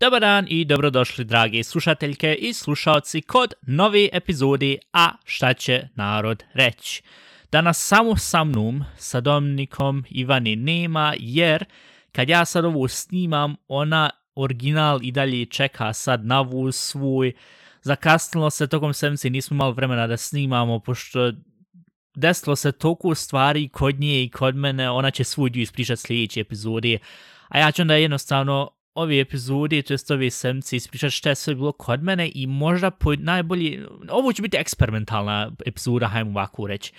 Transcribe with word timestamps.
Dobar 0.00 0.20
dan 0.20 0.46
i 0.48 0.64
dobrodošli 0.64 1.24
dragi 1.24 1.62
slušateljke 1.62 2.34
i 2.34 2.52
slušalci 2.52 3.20
kod 3.20 3.54
novi 3.62 4.10
epizodi 4.12 4.78
A 4.92 5.10
šta 5.24 5.54
će 5.54 5.88
narod 5.94 6.44
reći. 6.54 7.02
Danas 7.52 7.78
samo 7.78 8.16
sa 8.16 8.44
mnom, 8.44 8.84
sa 8.96 9.20
Dominikom 9.20 10.04
Ivani 10.10 10.56
nema 10.56 11.14
jer 11.18 11.64
kad 12.12 12.28
ja 12.28 12.44
sad 12.44 12.64
ovo 12.64 12.88
snimam 12.88 13.56
ona 13.68 14.10
original 14.34 14.98
i 15.02 15.12
dalje 15.12 15.46
čeka 15.46 15.92
sad 15.92 16.24
na 16.24 16.40
vu 16.40 16.72
svoj. 16.72 17.32
Zakasnilo 17.86 18.50
se 18.50 18.66
tokom 18.66 18.94
sedmice, 18.94 19.30
nismo 19.30 19.54
imali 19.54 19.74
vremena 19.74 20.06
da 20.06 20.16
snimamo, 20.16 20.78
pošto 20.80 21.32
desilo 22.16 22.56
se 22.56 22.72
toliko 22.72 23.14
stvari 23.14 23.68
kod 23.68 24.00
nje 24.00 24.24
i 24.24 24.28
kod 24.28 24.56
mene, 24.56 24.90
ona 24.90 25.10
će 25.10 25.24
svuđu 25.24 25.60
ispričati 25.60 26.02
sljedeće 26.02 26.40
epizode. 26.40 26.98
A 27.48 27.58
ja 27.58 27.72
ću 27.72 27.82
onda 27.82 27.94
jednostavno 27.94 28.70
ove 28.94 29.20
epizode, 29.20 29.82
to 29.82 29.94
jest 29.94 30.10
ove 30.10 30.30
semci 30.30 30.76
ispričat 30.76 31.12
što 31.12 31.28
je 31.28 31.34
sve 31.34 31.54
bilo 31.54 31.72
kod 31.72 32.02
mene 32.02 32.30
i 32.34 32.46
možda 32.46 32.90
po 32.90 33.14
najbolji, 33.14 33.84
ovo 34.10 34.32
će 34.32 34.42
biti 34.42 34.56
eksperimentalna 34.56 35.52
epizoda, 35.66 36.08
hajmo 36.08 36.30
ovako 36.30 36.66
reći. 36.66 36.92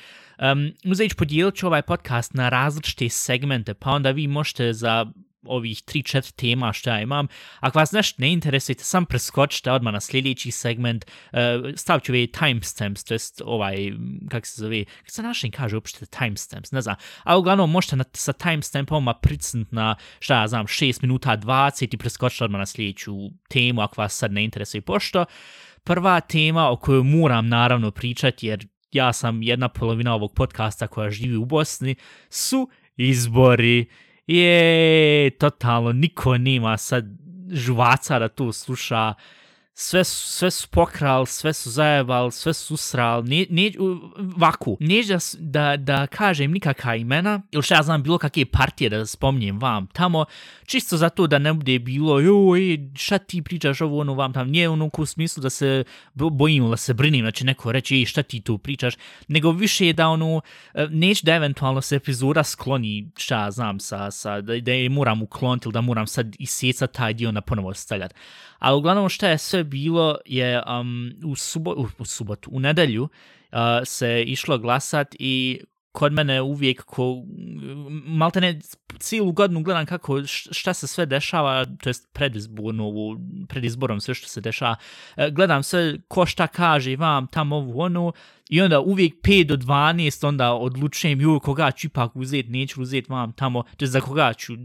Um, 0.51 0.71
Uzeti 0.91 1.15
ću 1.55 1.67
ovaj 1.67 1.81
podcast 1.81 2.33
na 2.33 2.49
različite 2.49 3.09
segmente, 3.09 3.73
pa 3.73 3.91
onda 3.91 4.11
vi 4.11 4.27
možete 4.27 4.73
za 4.73 5.05
ovih 5.47 5.77
3-4 5.77 6.35
tema 6.35 6.73
što 6.73 6.89
ja 6.89 7.01
imam. 7.01 7.27
Ako 7.59 7.79
vas 7.79 7.91
nešto 7.91 8.21
ne 8.21 8.33
interesujete, 8.33 8.83
sam 8.83 9.05
preskočite 9.05 9.71
odmah 9.71 9.93
na 9.93 9.99
sljedeći 9.99 10.51
segment, 10.51 11.05
e, 11.31 11.57
uh, 11.57 11.73
stavit 11.75 12.03
ću 12.03 12.11
ovaj 12.11 12.27
timestamps, 12.27 13.03
to 13.03 13.13
jest 13.13 13.41
ovaj, 13.45 13.91
kak 14.29 14.45
se 14.45 14.61
zove, 14.61 14.85
kako 14.85 15.09
se 15.09 15.23
našim 15.23 15.51
kaže 15.51 15.75
uopšte 15.75 16.05
timestamps, 16.05 16.71
ne 16.71 16.81
znam. 16.81 16.95
A 17.23 17.37
uglavnom 17.37 17.71
možete 17.71 17.95
na, 17.95 18.03
sa 18.13 18.33
timestampom 18.33 19.07
pricnut 19.21 19.71
na, 19.71 19.95
šta 20.19 20.41
ja 20.41 20.47
znam, 20.47 20.65
6 20.65 21.01
minuta 21.01 21.37
20 21.37 21.93
i 21.93 21.97
preskočite 21.97 22.43
odmah 22.43 22.59
na 22.59 22.65
sljedeću 22.65 23.13
temu 23.49 23.81
ako 23.81 24.01
vas 24.01 24.17
sad 24.17 24.31
ne 24.31 24.43
interesuje. 24.43 24.81
Pošto 24.81 25.25
prva 25.83 26.19
tema 26.19 26.69
o 26.69 26.75
kojoj 26.75 27.03
moram 27.03 27.47
naravno 27.47 27.91
pričati, 27.91 28.47
jer 28.47 28.67
ja 28.91 29.13
sam 29.13 29.43
jedna 29.43 29.69
polovina 29.69 30.13
ovog 30.13 30.33
podcasta 30.33 30.87
koja 30.87 31.09
živi 31.09 31.35
u 31.35 31.45
Bosni, 31.45 31.95
su 32.29 32.69
izbori 32.97 33.85
je 34.27 35.29
totalno 35.29 35.91
niko 35.91 36.37
nima 36.37 36.77
sad 36.77 37.05
žvaca 37.51 38.19
da 38.19 38.27
tu 38.27 38.51
sluša 38.51 39.13
sve 39.79 40.03
su, 40.03 40.31
sve 40.31 40.51
su 40.51 40.67
pokral, 40.67 41.25
sve 41.25 41.53
su 41.53 41.71
zajebal, 41.71 42.31
sve 42.31 42.53
su 42.53 42.73
usral, 42.73 43.23
ne, 43.25 43.45
ne, 43.49 43.71
vaku, 44.37 44.77
neđe 44.79 45.17
da, 45.39 45.77
da 45.77 46.07
kažem 46.07 46.51
nikakva 46.51 46.95
imena, 46.95 47.41
ili 47.51 47.63
što 47.63 47.73
ja 47.73 47.83
znam 47.83 48.03
bilo 48.03 48.17
kakve 48.17 48.45
partije 48.45 48.89
da 48.89 49.05
spomnim 49.05 49.59
vam 49.59 49.87
tamo, 49.87 50.25
čisto 50.65 50.97
zato 50.97 51.27
da 51.27 51.39
ne 51.39 51.53
bude 51.53 51.79
bilo, 51.79 52.19
joj, 52.19 52.89
šta 52.95 53.17
ti 53.17 53.41
pričaš 53.41 53.81
ovo 53.81 53.99
ono 53.99 54.13
vam 54.13 54.33
tamo, 54.33 54.51
nije 54.51 54.69
ono 54.69 54.89
u 54.97 55.05
smislu 55.05 55.41
da 55.41 55.49
se 55.49 55.83
bojim, 56.13 56.69
da 56.69 56.77
se 56.77 56.93
brinim, 56.93 57.25
da 57.25 57.31
će 57.31 57.45
neko 57.45 57.71
reći, 57.71 58.05
šta 58.05 58.23
ti 58.23 58.41
tu 58.41 58.57
pričaš, 58.57 58.93
nego 59.27 59.51
više 59.51 59.87
je 59.87 59.93
da 59.93 60.07
ono, 60.07 60.41
e, 60.73 60.87
neće 60.91 61.21
da 61.25 61.33
eventualno 61.33 61.81
se 61.81 61.95
epizoda 61.95 62.43
skloni, 62.43 63.11
šta 63.17 63.43
ja 63.43 63.51
znam, 63.51 63.79
sa, 63.79 64.11
sa, 64.11 64.41
da, 64.41 64.59
da 64.59 64.71
je 64.71 64.89
moram 64.89 65.21
ukloniti 65.21 65.67
ili 65.67 65.73
da 65.73 65.81
moram 65.81 66.07
sad 66.07 66.35
isjecati 66.39 66.93
taj 66.93 67.13
dio 67.13 67.31
na 67.31 67.41
ponovo 67.41 67.73
stavljati. 67.73 68.15
A 68.59 68.75
uglavnom 68.75 69.09
što 69.09 69.27
je 69.27 69.37
sve 69.37 69.63
bilo 69.63 70.17
je 70.25 70.61
um, 70.79 71.11
u, 71.25 71.35
subo, 71.35 71.71
u, 71.71 71.87
u 71.99 72.05
subotu, 72.05 72.49
u 72.53 72.59
nedelju 72.59 73.03
uh, 73.03 73.59
se 73.83 74.23
išlo 74.23 74.57
glasat 74.57 75.15
i 75.19 75.59
kod 75.97 76.13
mene 76.13 76.41
uvijek 76.41 76.83
ko 76.83 77.23
malte 78.05 78.41
ne 78.41 78.59
cijelu 78.99 79.31
godinu 79.31 79.63
gledam 79.63 79.85
kako 79.85 80.21
šta 80.51 80.73
se 80.73 80.87
sve 80.87 81.05
dešava 81.05 81.65
to 81.65 81.89
jest 81.89 82.13
predizborno 82.13 82.91
pred 83.47 83.65
izborom 83.65 83.99
sve 84.01 84.13
što 84.13 84.27
se 84.27 84.41
dešava. 84.41 84.75
E, 85.15 85.31
gledam 85.31 85.63
sve 85.63 85.97
ko 86.07 86.25
šta 86.25 86.47
kaže 86.47 86.95
vam 86.95 87.27
tam 87.27 87.51
ovu 87.51 87.81
onu 87.81 88.13
i 88.49 88.61
onda 88.61 88.79
uvijek 88.79 89.13
5 89.23 89.43
do 89.43 89.55
12 89.55 90.27
onda 90.27 90.53
odlučujem 90.53 91.21
ju 91.21 91.39
koga 91.39 91.71
ću 91.71 91.87
ipak 91.87 92.15
uzeti 92.15 92.49
neću 92.49 92.81
uzeti 92.81 93.11
vam 93.11 93.33
tamo 93.33 93.63
to 93.63 93.85
jest 93.85 93.93
za 93.93 94.01
koga 94.01 94.33
ću 94.33 94.53
uh, 94.53 94.59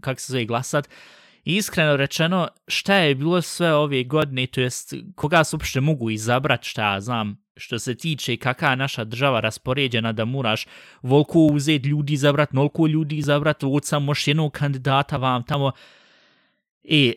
kako 0.00 0.20
se 0.20 0.32
zove 0.32 0.44
glasat 0.44 0.88
iskreno 1.56 1.96
rečeno, 1.96 2.48
šta 2.68 2.94
je 2.94 3.14
bilo 3.14 3.42
sve 3.42 3.74
ove 3.74 4.04
godine, 4.04 4.46
to 4.46 4.60
jest 4.60 4.94
koga 5.14 5.44
se 5.44 5.56
uopšte 5.56 5.80
mogu 5.80 6.10
izabrat, 6.10 6.64
šta 6.64 6.92
ja 6.92 7.00
znam, 7.00 7.36
što 7.56 7.78
se 7.78 7.94
tiče 7.94 8.36
kakva 8.36 8.74
naša 8.74 9.04
država 9.04 9.40
raspoređena 9.40 10.12
da 10.12 10.24
moraš 10.24 10.66
volko 11.02 11.38
uzeti 11.38 11.88
ljudi 11.88 12.12
izabrat, 12.12 12.52
nolko 12.52 12.86
ljudi 12.86 13.16
izabrat, 13.16 13.64
od 13.64 13.84
samo 13.84 14.12
jednog 14.26 14.52
kandidata 14.52 15.16
vam 15.16 15.42
tamo. 15.42 15.72
E, 16.84 16.96
I 16.96 17.14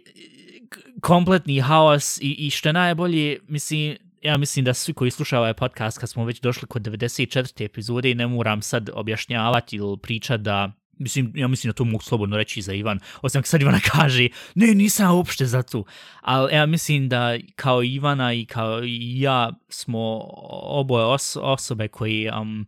kompletni 1.01 1.59
haos 1.59 2.17
i, 2.21 2.35
i 2.39 2.49
što 2.49 2.71
najbolje, 2.71 3.39
mislim, 3.47 3.97
ja 4.21 4.37
mislim 4.37 4.65
da 4.65 4.73
svi 4.73 4.93
koji 4.93 5.11
slušaju 5.11 5.39
ovaj 5.39 5.53
podcast, 5.53 5.97
kad 5.97 6.09
smo 6.09 6.25
već 6.25 6.41
došli 6.41 6.67
kod 6.67 6.81
94. 6.81 7.65
epizode, 7.65 8.11
i 8.11 8.15
ne 8.15 8.27
moram 8.27 8.61
sad 8.61 8.89
objašnjavati 8.93 9.75
ili 9.75 9.97
pričati 9.97 10.43
da 10.43 10.71
mislim, 11.01 11.31
ja 11.35 11.47
mislim 11.47 11.69
da 11.69 11.73
to 11.73 11.83
mogu 11.83 12.03
slobodno 12.03 12.37
reći 12.37 12.61
za 12.61 12.73
Ivan, 12.73 12.99
osim 13.21 13.43
sad 13.43 13.61
Ivana 13.61 13.79
kaže, 13.91 14.27
ne, 14.55 14.67
nisam 14.67 15.15
uopšte 15.15 15.45
za 15.45 15.63
to, 15.63 15.83
ali 16.21 16.55
ja 16.55 16.65
mislim 16.65 17.09
da 17.09 17.37
kao 17.55 17.83
Ivana 17.83 18.33
i 18.33 18.45
kao 18.45 18.83
i 18.83 19.21
ja 19.21 19.51
smo 19.69 20.21
oboje 20.51 21.05
os 21.05 21.37
osobe 21.41 21.87
koji 21.87 22.29
um, 22.41 22.67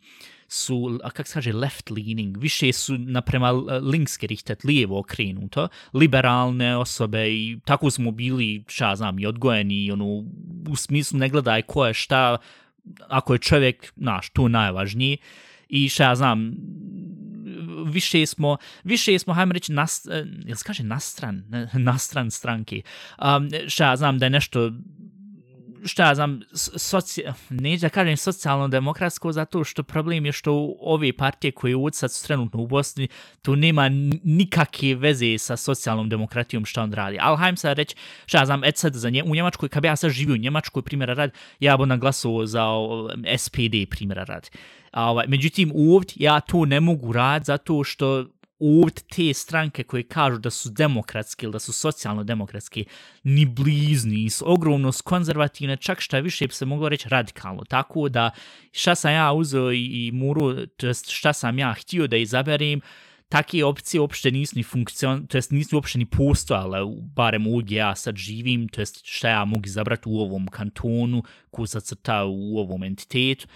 su, 0.54 1.00
a 1.04 1.10
kak 1.10 1.28
se 1.28 1.34
kaže, 1.34 1.54
left 1.54 1.90
leaning, 1.90 2.38
više 2.38 2.72
su 2.72 2.98
naprema 2.98 3.52
linkske 3.82 4.28
richtet, 4.28 4.64
lijevo 4.64 5.00
okrenuto, 5.00 5.68
liberalne 5.94 6.78
osobe 6.78 7.30
i 7.30 7.60
tako 7.66 7.92
smo 7.92 8.12
bili, 8.12 8.64
šta 8.68 8.96
znam, 8.96 9.20
i 9.20 9.26
odgojeni, 9.26 9.86
i 9.86 9.92
ono, 9.92 10.06
u 10.70 10.76
smislu 10.76 11.20
ne 11.20 11.30
gledaj 11.30 11.62
ko 11.62 11.86
je 11.86 11.94
šta, 11.94 12.38
ako 13.08 13.34
je 13.34 13.40
čovjek, 13.40 13.94
znaš, 13.98 14.30
tu 14.30 14.50
najvažniji, 14.50 15.18
i 15.70 15.90
šta 15.90 16.04
ja 16.04 16.16
znam, 16.16 16.56
više 17.84 18.26
smo, 18.26 18.58
više 18.84 19.20
smo, 19.20 19.34
hajmo 19.34 19.54
reći, 19.54 19.72
nas, 19.72 20.06
eh, 20.06 20.26
ili 20.46 20.56
se 20.56 20.64
kaže 20.64 20.84
nastran, 20.84 21.44
nastran 21.74 22.32
stranke. 22.32 22.82
Um, 23.22 23.50
šta 23.68 23.90
ja 23.90 23.96
znam 23.96 24.20
da 24.20 24.26
je 24.26 24.30
nešto 24.30 24.72
šta 25.86 26.08
ja 26.08 26.16
znam, 26.16 26.40
soci, 26.54 27.24
neću 27.50 27.82
da 27.82 27.90
kažem 27.90 28.18
socijalno-demokratsko, 28.18 29.32
zato 29.32 29.64
što 29.64 29.84
problem 29.84 30.26
je 30.26 30.32
što 30.32 30.76
ove 30.80 31.14
partije 31.14 31.52
koje 31.52 31.76
uvod 31.76 31.96
sad 31.96 32.12
su 32.12 32.28
trenutno 32.28 32.62
u 32.62 32.68
Bosni, 32.68 33.08
tu 33.42 33.56
nema 33.56 33.90
nikakve 34.24 34.96
veze 34.96 35.38
sa 35.38 35.58
socijalnom 35.58 36.10
demokratijom 36.10 36.66
što 36.66 36.82
on 36.82 36.94
radi. 36.94 37.18
Ali 37.22 37.38
hajdem 37.38 37.58
sad 37.58 37.78
reći, 37.78 37.96
šta 38.26 38.38
ja 38.38 38.46
znam, 38.46 38.64
et 38.64 38.78
sad 38.78 38.94
za 38.94 39.10
nje, 39.10 39.24
u 39.24 39.36
Njemačkoj, 39.36 39.70
kad 39.70 39.82
bi 39.82 39.88
ja 39.88 39.96
sad 39.96 40.12
živio 40.12 40.34
u 40.34 40.38
Njemačkoj 40.38 40.82
primjera 40.82 41.14
rad, 41.14 41.32
ja 41.60 41.78
bi 41.78 41.86
naglasao 41.86 42.46
za 42.46 42.66
SPD 43.38 43.90
primjera 43.90 44.24
rad. 44.24 44.50
A, 44.92 45.10
Ovaj, 45.10 45.26
međutim, 45.28 45.72
uvod 45.76 46.14
ja 46.16 46.40
to 46.40 46.66
ne 46.66 46.80
mogu 46.80 47.12
rad 47.12 47.44
zato 47.46 47.84
što 47.84 48.26
ovdje 48.63 49.03
te 49.16 49.34
stranke 49.34 49.84
koje 49.84 50.03
kažu 50.03 50.38
da 50.38 50.50
su 50.50 50.69
demokratski 50.69 51.46
ili 51.46 51.53
da 51.53 51.59
su 51.59 51.74
socijalno-demokratski 51.74 52.85
ni 53.24 53.46
blizni, 53.46 54.29
su 54.29 54.51
ogromno 54.51 54.91
konzervativne, 55.03 55.78
čak 55.78 56.01
šta 56.01 56.19
više 56.19 56.47
bi 56.47 56.53
se 56.53 56.66
moglo 56.66 56.90
reći 56.90 57.09
radikalno. 57.09 57.63
Tako 57.63 58.09
da 58.09 58.31
šta 58.72 58.96
sam 58.96 59.13
ja 59.13 59.34
uzeo 59.34 59.72
i, 59.72 60.07
i 60.07 60.12
muru, 60.12 60.66
to 60.66 60.88
jest 60.88 61.09
šta 61.09 61.34
sam 61.34 61.59
ja 61.59 61.73
htio 61.73 62.07
da 62.07 62.18
izaberim, 62.18 62.81
takve 63.29 63.63
opcije 63.63 64.02
uopšte 64.02 64.31
nisu 64.31 64.56
ni 64.56 64.63
funkcion, 64.63 65.28
to 65.28 65.38
jest 65.38 65.52
nisu 65.52 65.75
uopšte 65.75 66.00
ni 66.00 66.06
postojale, 66.06 66.79
barem 67.16 67.47
u 67.47 67.57
gdje 67.57 67.75
ja 67.75 67.96
sad 67.96 68.16
živim, 68.16 68.67
to 68.70 68.82
jest 68.82 69.02
šta 69.03 69.29
ja 69.29 69.46
mogu 69.46 69.66
izabrati 69.66 70.09
u 70.09 70.20
ovom 70.20 70.47
kantonu, 70.47 71.23
ko 71.52 71.67
sad 71.67 71.84
crta 71.84 72.23
u 72.26 72.58
ovom 72.58 72.84
entitetu 72.84 73.47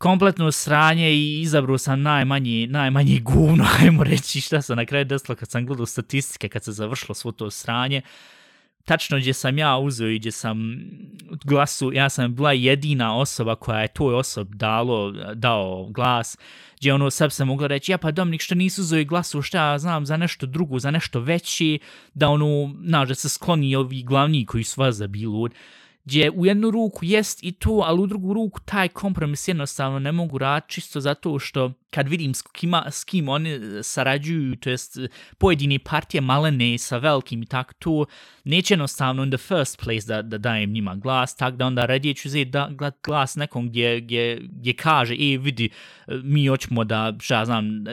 kompletno 0.00 0.52
sranje 0.52 1.12
i 1.12 1.40
izabru 1.40 1.78
sam 1.78 2.02
najmanji, 2.02 2.66
najmanji 2.66 3.20
guvno, 3.20 3.66
ajmo 3.80 4.04
reći 4.04 4.40
šta 4.40 4.62
se 4.62 4.76
na 4.76 4.84
kraju 4.84 5.04
desilo 5.04 5.36
kad 5.36 5.50
sam 5.50 5.66
gledao 5.66 5.86
statistike, 5.86 6.48
kad 6.48 6.64
se 6.64 6.72
završilo 6.72 7.14
svo 7.14 7.32
to 7.32 7.50
sranje. 7.50 8.02
Tačno 8.84 9.18
gdje 9.18 9.32
sam 9.32 9.58
ja 9.58 9.78
uzeo 9.78 10.08
i 10.08 10.18
gdje 10.18 10.32
sam 10.32 10.80
glasu, 11.44 11.92
ja 11.92 12.08
sam 12.08 12.34
bila 12.34 12.52
jedina 12.52 13.16
osoba 13.16 13.54
koja 13.54 13.80
je 13.80 13.88
toj 13.88 14.14
osob 14.14 14.54
dalo, 14.54 15.12
dao 15.34 15.88
glas, 15.90 16.38
gdje 16.78 16.94
ono 16.94 17.10
sad 17.10 17.32
sam 17.32 17.48
mogla 17.48 17.66
reći, 17.66 17.92
ja 17.92 17.98
pa 17.98 18.10
Dominik 18.10 18.40
što 18.40 18.54
nisu 18.54 18.80
uzeo 18.80 19.04
glasu, 19.04 19.42
šta 19.42 19.70
ja 19.70 19.78
znam, 19.78 20.06
za 20.06 20.16
nešto 20.16 20.46
drugo, 20.46 20.78
za 20.78 20.90
nešto 20.90 21.20
veći, 21.20 21.78
da 22.14 22.28
ono, 22.28 22.74
znaš, 22.84 23.08
da 23.08 23.14
se 23.14 23.28
skloni 23.28 23.76
ovi 23.76 24.02
glavni 24.02 24.46
koji 24.46 24.64
su 24.64 24.80
vas 24.80 24.94
zabili 24.94 25.50
gdje 26.04 26.30
u 26.30 26.46
jednu 26.46 26.70
ruku 26.70 27.04
jest 27.04 27.42
i 27.42 27.52
to, 27.52 27.82
ali 27.86 28.00
u 28.00 28.06
drugu 28.06 28.34
ruku 28.34 28.60
taj 28.64 28.88
kompromis 28.88 29.48
jednostavno 29.48 29.98
ne 29.98 30.12
mogu 30.12 30.38
raditi 30.38 30.74
čisto 30.74 31.00
zato 31.00 31.38
što 31.38 31.72
kad 31.90 32.08
vidim 32.08 32.34
s, 32.34 32.42
kima, 32.42 32.86
s 32.90 33.04
kim 33.04 33.28
oni 33.28 33.50
e, 33.50 33.82
sarađuju, 33.82 34.56
to 34.56 34.70
jest 34.70 34.96
e, 34.96 35.08
pojedini 35.38 35.78
partije 35.78 36.20
malene 36.20 36.78
sa 36.78 36.98
velikim 36.98 37.42
i 37.42 37.46
tako 37.46 37.74
to, 37.78 38.04
neće 38.44 38.74
jednostavno 38.74 39.22
in 39.22 39.30
the 39.30 39.38
first 39.38 39.82
place 39.84 40.06
da, 40.06 40.22
da 40.22 40.38
dajem 40.38 40.72
njima 40.72 40.94
glas, 40.94 41.36
tak 41.36 41.56
da 41.56 41.66
onda 41.66 41.86
radije 41.86 42.14
ću 42.14 42.28
zeti 42.28 42.50
da 42.50 42.70
glas 43.04 43.36
nekom 43.36 43.68
gdje, 43.68 44.00
gdje, 44.00 44.40
gdje 44.42 44.72
kaže, 44.72 45.14
e 45.14 45.38
vidi, 45.38 45.70
e, 46.06 46.14
mi 46.22 46.46
hoćemo 46.46 46.84
da, 46.84 47.14
šta 47.20 47.38
ja 47.38 47.44
znam, 47.44 47.84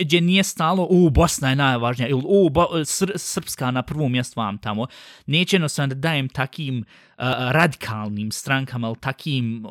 gdje 0.00 0.20
nije 0.20 0.42
stalo, 0.42 0.86
u, 0.90 1.10
Bosna 1.10 1.50
je 1.50 1.56
najvažnija, 1.56 2.08
ili 2.08 2.22
u, 2.24 2.50
Sr 2.84 3.12
Srpska 3.16 3.70
na 3.70 3.82
prvom 3.82 4.12
mjestu 4.12 4.40
vam 4.40 4.58
tamo, 4.58 4.86
neće 5.26 5.56
jednostavno 5.56 5.94
da 5.94 6.00
dajem 6.00 6.28
takim 6.64 6.84
uh, 7.18 7.24
radikalnim 7.52 8.32
strankama, 8.32 8.88
ali 8.88 8.96
takim, 9.00 9.64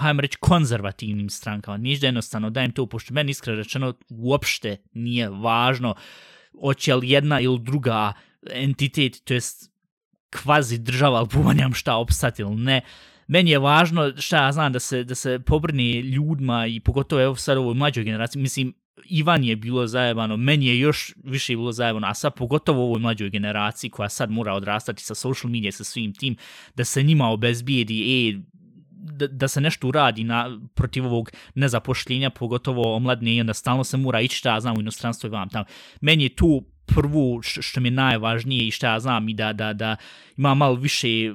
hajmo 0.00 0.20
reći, 0.20 0.36
konzervativnim 0.40 1.30
strankama, 1.30 1.76
ništa 1.76 2.06
jednostavno 2.06 2.50
dajem 2.50 2.72
to, 2.72 2.86
pošto 2.86 3.14
meni 3.14 3.30
iskreno 3.30 3.58
rečeno 3.58 3.94
uopšte 4.08 4.76
nije 4.94 5.28
važno 5.28 5.94
hoće 6.60 6.94
li 6.94 7.10
jedna 7.10 7.40
ili 7.40 7.58
druga 7.58 8.12
entitet, 8.50 9.24
to 9.24 9.34
jest 9.34 9.70
kvazi 10.30 10.78
država, 10.78 11.18
ali 11.18 11.28
pomanjam 11.28 11.74
šta 11.74 11.96
opstati 11.96 12.42
ili 12.42 12.56
ne, 12.56 12.80
meni 13.26 13.50
je 13.50 13.58
važno 13.58 14.12
šta 14.16 14.44
ja 14.44 14.52
znam 14.52 14.72
da 14.72 14.80
se, 14.80 15.04
da 15.04 15.14
se 15.14 15.38
pobrni 15.38 16.00
ljudima 16.00 16.66
i 16.66 16.80
pogotovo 16.80 17.22
evo 17.22 17.36
sad 17.36 17.56
ovoj 17.56 17.74
mlađoj 17.74 18.04
generaciji, 18.04 18.42
mislim, 18.42 18.74
Ivan 19.04 19.44
je 19.44 19.56
bilo 19.56 19.86
zajebano, 19.86 20.36
meni 20.36 20.66
je 20.66 20.78
još 20.78 21.14
više 21.24 21.52
bilo 21.52 21.72
zajebano, 21.72 22.06
a 22.06 22.14
sad 22.14 22.34
pogotovo 22.34 22.84
ovoj 22.84 23.00
mlađoj 23.00 23.30
generaciji 23.30 23.90
koja 23.90 24.08
sad 24.08 24.30
mora 24.30 24.54
odrastati 24.54 25.02
sa 25.02 25.14
social 25.14 25.50
media, 25.50 25.72
sa 25.72 25.84
svim 25.84 26.14
tim, 26.14 26.36
da 26.74 26.84
se 26.84 27.02
njima 27.02 27.28
obezbijedi, 27.28 28.28
e, 28.28 28.40
da, 28.90 29.26
da 29.26 29.48
se 29.48 29.60
nešto 29.60 29.88
uradi 29.88 30.24
na, 30.24 30.60
protiv 30.74 31.06
ovog 31.06 31.30
nezapošljenja, 31.54 32.30
pogotovo 32.30 32.96
omladne, 32.96 33.36
i 33.36 33.40
onda 33.40 33.54
stalno 33.54 33.84
se 33.84 33.96
mora 33.96 34.20
ići 34.20 34.36
šta 34.36 34.54
ja 34.54 34.60
znam 34.60 34.76
u 34.76 34.80
inostranstvo 34.80 35.26
i 35.26 35.30
vam 35.30 35.48
tamo. 35.48 35.64
Meni 36.00 36.22
je 36.22 36.28
tu 36.28 36.64
prvu 36.86 37.42
što 37.42 37.80
mi 37.80 37.88
je 37.88 37.92
najvažnije 37.92 38.66
i 38.66 38.70
šta 38.70 38.92
ja 38.92 39.00
znam 39.00 39.28
i 39.28 39.34
da, 39.34 39.52
da, 39.52 39.72
da 39.72 39.96
ima 40.36 40.54
malo 40.54 40.74
više 40.74 41.34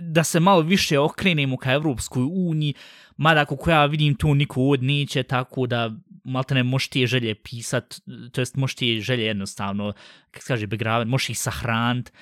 da 0.00 0.24
se 0.24 0.40
malo 0.40 0.60
više 0.60 0.98
okrenemo 0.98 1.56
ka 1.56 1.72
Evropskoj 1.72 2.22
uniji, 2.22 2.74
mada 3.16 3.44
kako 3.44 3.70
ja 3.70 3.86
vidim 3.86 4.14
tu 4.14 4.34
niko 4.34 4.62
od 4.62 4.82
neće, 4.82 5.22
tako 5.22 5.66
da 5.66 5.90
malte 6.24 6.54
ne 6.54 6.62
možeš 6.62 6.88
ti 6.88 7.06
želje 7.06 7.34
pisat, 7.34 8.00
to 8.32 8.40
jest 8.40 8.56
možeš 8.56 8.74
ti 8.74 9.00
želje 9.00 9.24
jednostavno, 9.24 9.92
kako 10.30 10.42
se 10.42 10.48
kaže, 10.48 10.66
begraven, 10.66 11.08
možeš 11.08 11.30
ih 11.30 11.38
sahranit. 11.38 12.12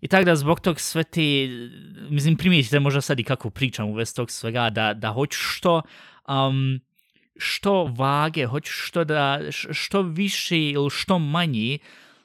I 0.00 0.08
tako 0.08 0.24
da 0.24 0.36
zbog 0.36 0.60
tog 0.60 0.80
sve 0.80 1.04
te, 1.04 1.48
mislim, 2.10 2.36
primijetite 2.36 2.80
možda 2.80 3.00
sad 3.00 3.20
i 3.20 3.24
kako 3.24 3.50
pričam 3.50 3.88
u 3.88 3.94
vez 3.94 4.14
tog 4.14 4.30
svega, 4.30 4.70
da, 4.70 4.94
da 4.94 5.12
hoću 5.12 5.38
što, 5.38 5.82
um, 6.28 6.80
što 7.36 7.84
vage, 7.84 8.46
hoću 8.46 8.72
što 8.72 9.04
da, 9.04 9.40
što 9.50 10.02
više 10.02 10.60
ili 10.60 10.90
što 10.90 11.18
manji, 11.18 11.78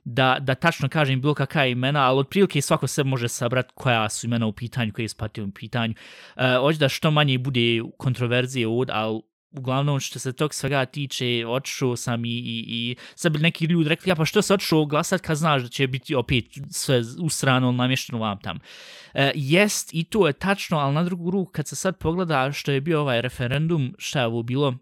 da, 0.03 0.37
da 0.39 0.55
tačno 0.55 0.89
kažem 0.89 1.21
bilo 1.21 1.33
kakva 1.33 1.65
imena, 1.65 2.07
ali 2.07 2.19
otprilike 2.19 2.61
svako 2.61 2.87
se 2.87 3.03
može 3.03 3.27
sabrat 3.27 3.71
koja 3.73 4.09
su 4.09 4.27
imena 4.27 4.45
u 4.45 4.53
pitanju, 4.53 4.93
koje 4.93 5.03
je 5.03 5.09
spatio 5.09 5.45
u 5.45 5.51
pitanju. 5.51 5.93
Uh, 6.35 6.43
hoću 6.59 6.79
da 6.79 6.89
što 6.89 7.11
manje 7.11 7.37
bude 7.37 7.81
kontroverzije 7.97 8.67
od, 8.67 8.89
ali 8.93 9.21
uglavnom 9.51 9.99
što 9.99 10.19
se 10.19 10.33
tog 10.33 10.53
svega 10.53 10.85
tiče, 10.85 11.45
odšao 11.47 11.95
sam 11.95 12.25
i, 12.25 12.29
i, 12.29 12.65
i 12.67 12.95
sad 13.15 13.31
bi 13.31 13.39
neki 13.39 13.65
ljudi 13.65 13.89
rekli, 13.89 14.09
ja 14.09 14.15
pa 14.15 14.25
što 14.25 14.41
se 14.41 14.53
odšao 14.53 14.85
glasat 14.85 15.21
kad 15.21 15.37
znaš 15.37 15.61
da 15.61 15.67
će 15.67 15.87
biti 15.87 16.15
opet 16.15 16.45
sve 16.69 17.01
usrano, 17.19 17.71
namješteno 17.71 18.19
vam 18.19 18.39
tam. 18.39 18.59
E, 19.13 19.31
jest 19.35 19.93
i 19.93 20.03
to 20.03 20.27
je 20.27 20.33
tačno, 20.33 20.77
ali 20.77 20.93
na 20.93 21.03
drugu 21.03 21.31
ruku 21.31 21.51
kad 21.51 21.67
se 21.67 21.75
sad 21.75 21.97
pogleda 21.97 22.51
što 22.51 22.71
je 22.71 22.81
bio 22.81 23.01
ovaj 23.01 23.21
referendum, 23.21 23.95
šta 23.97 24.19
je 24.19 24.25
ovo 24.25 24.43
bilo, 24.43 24.77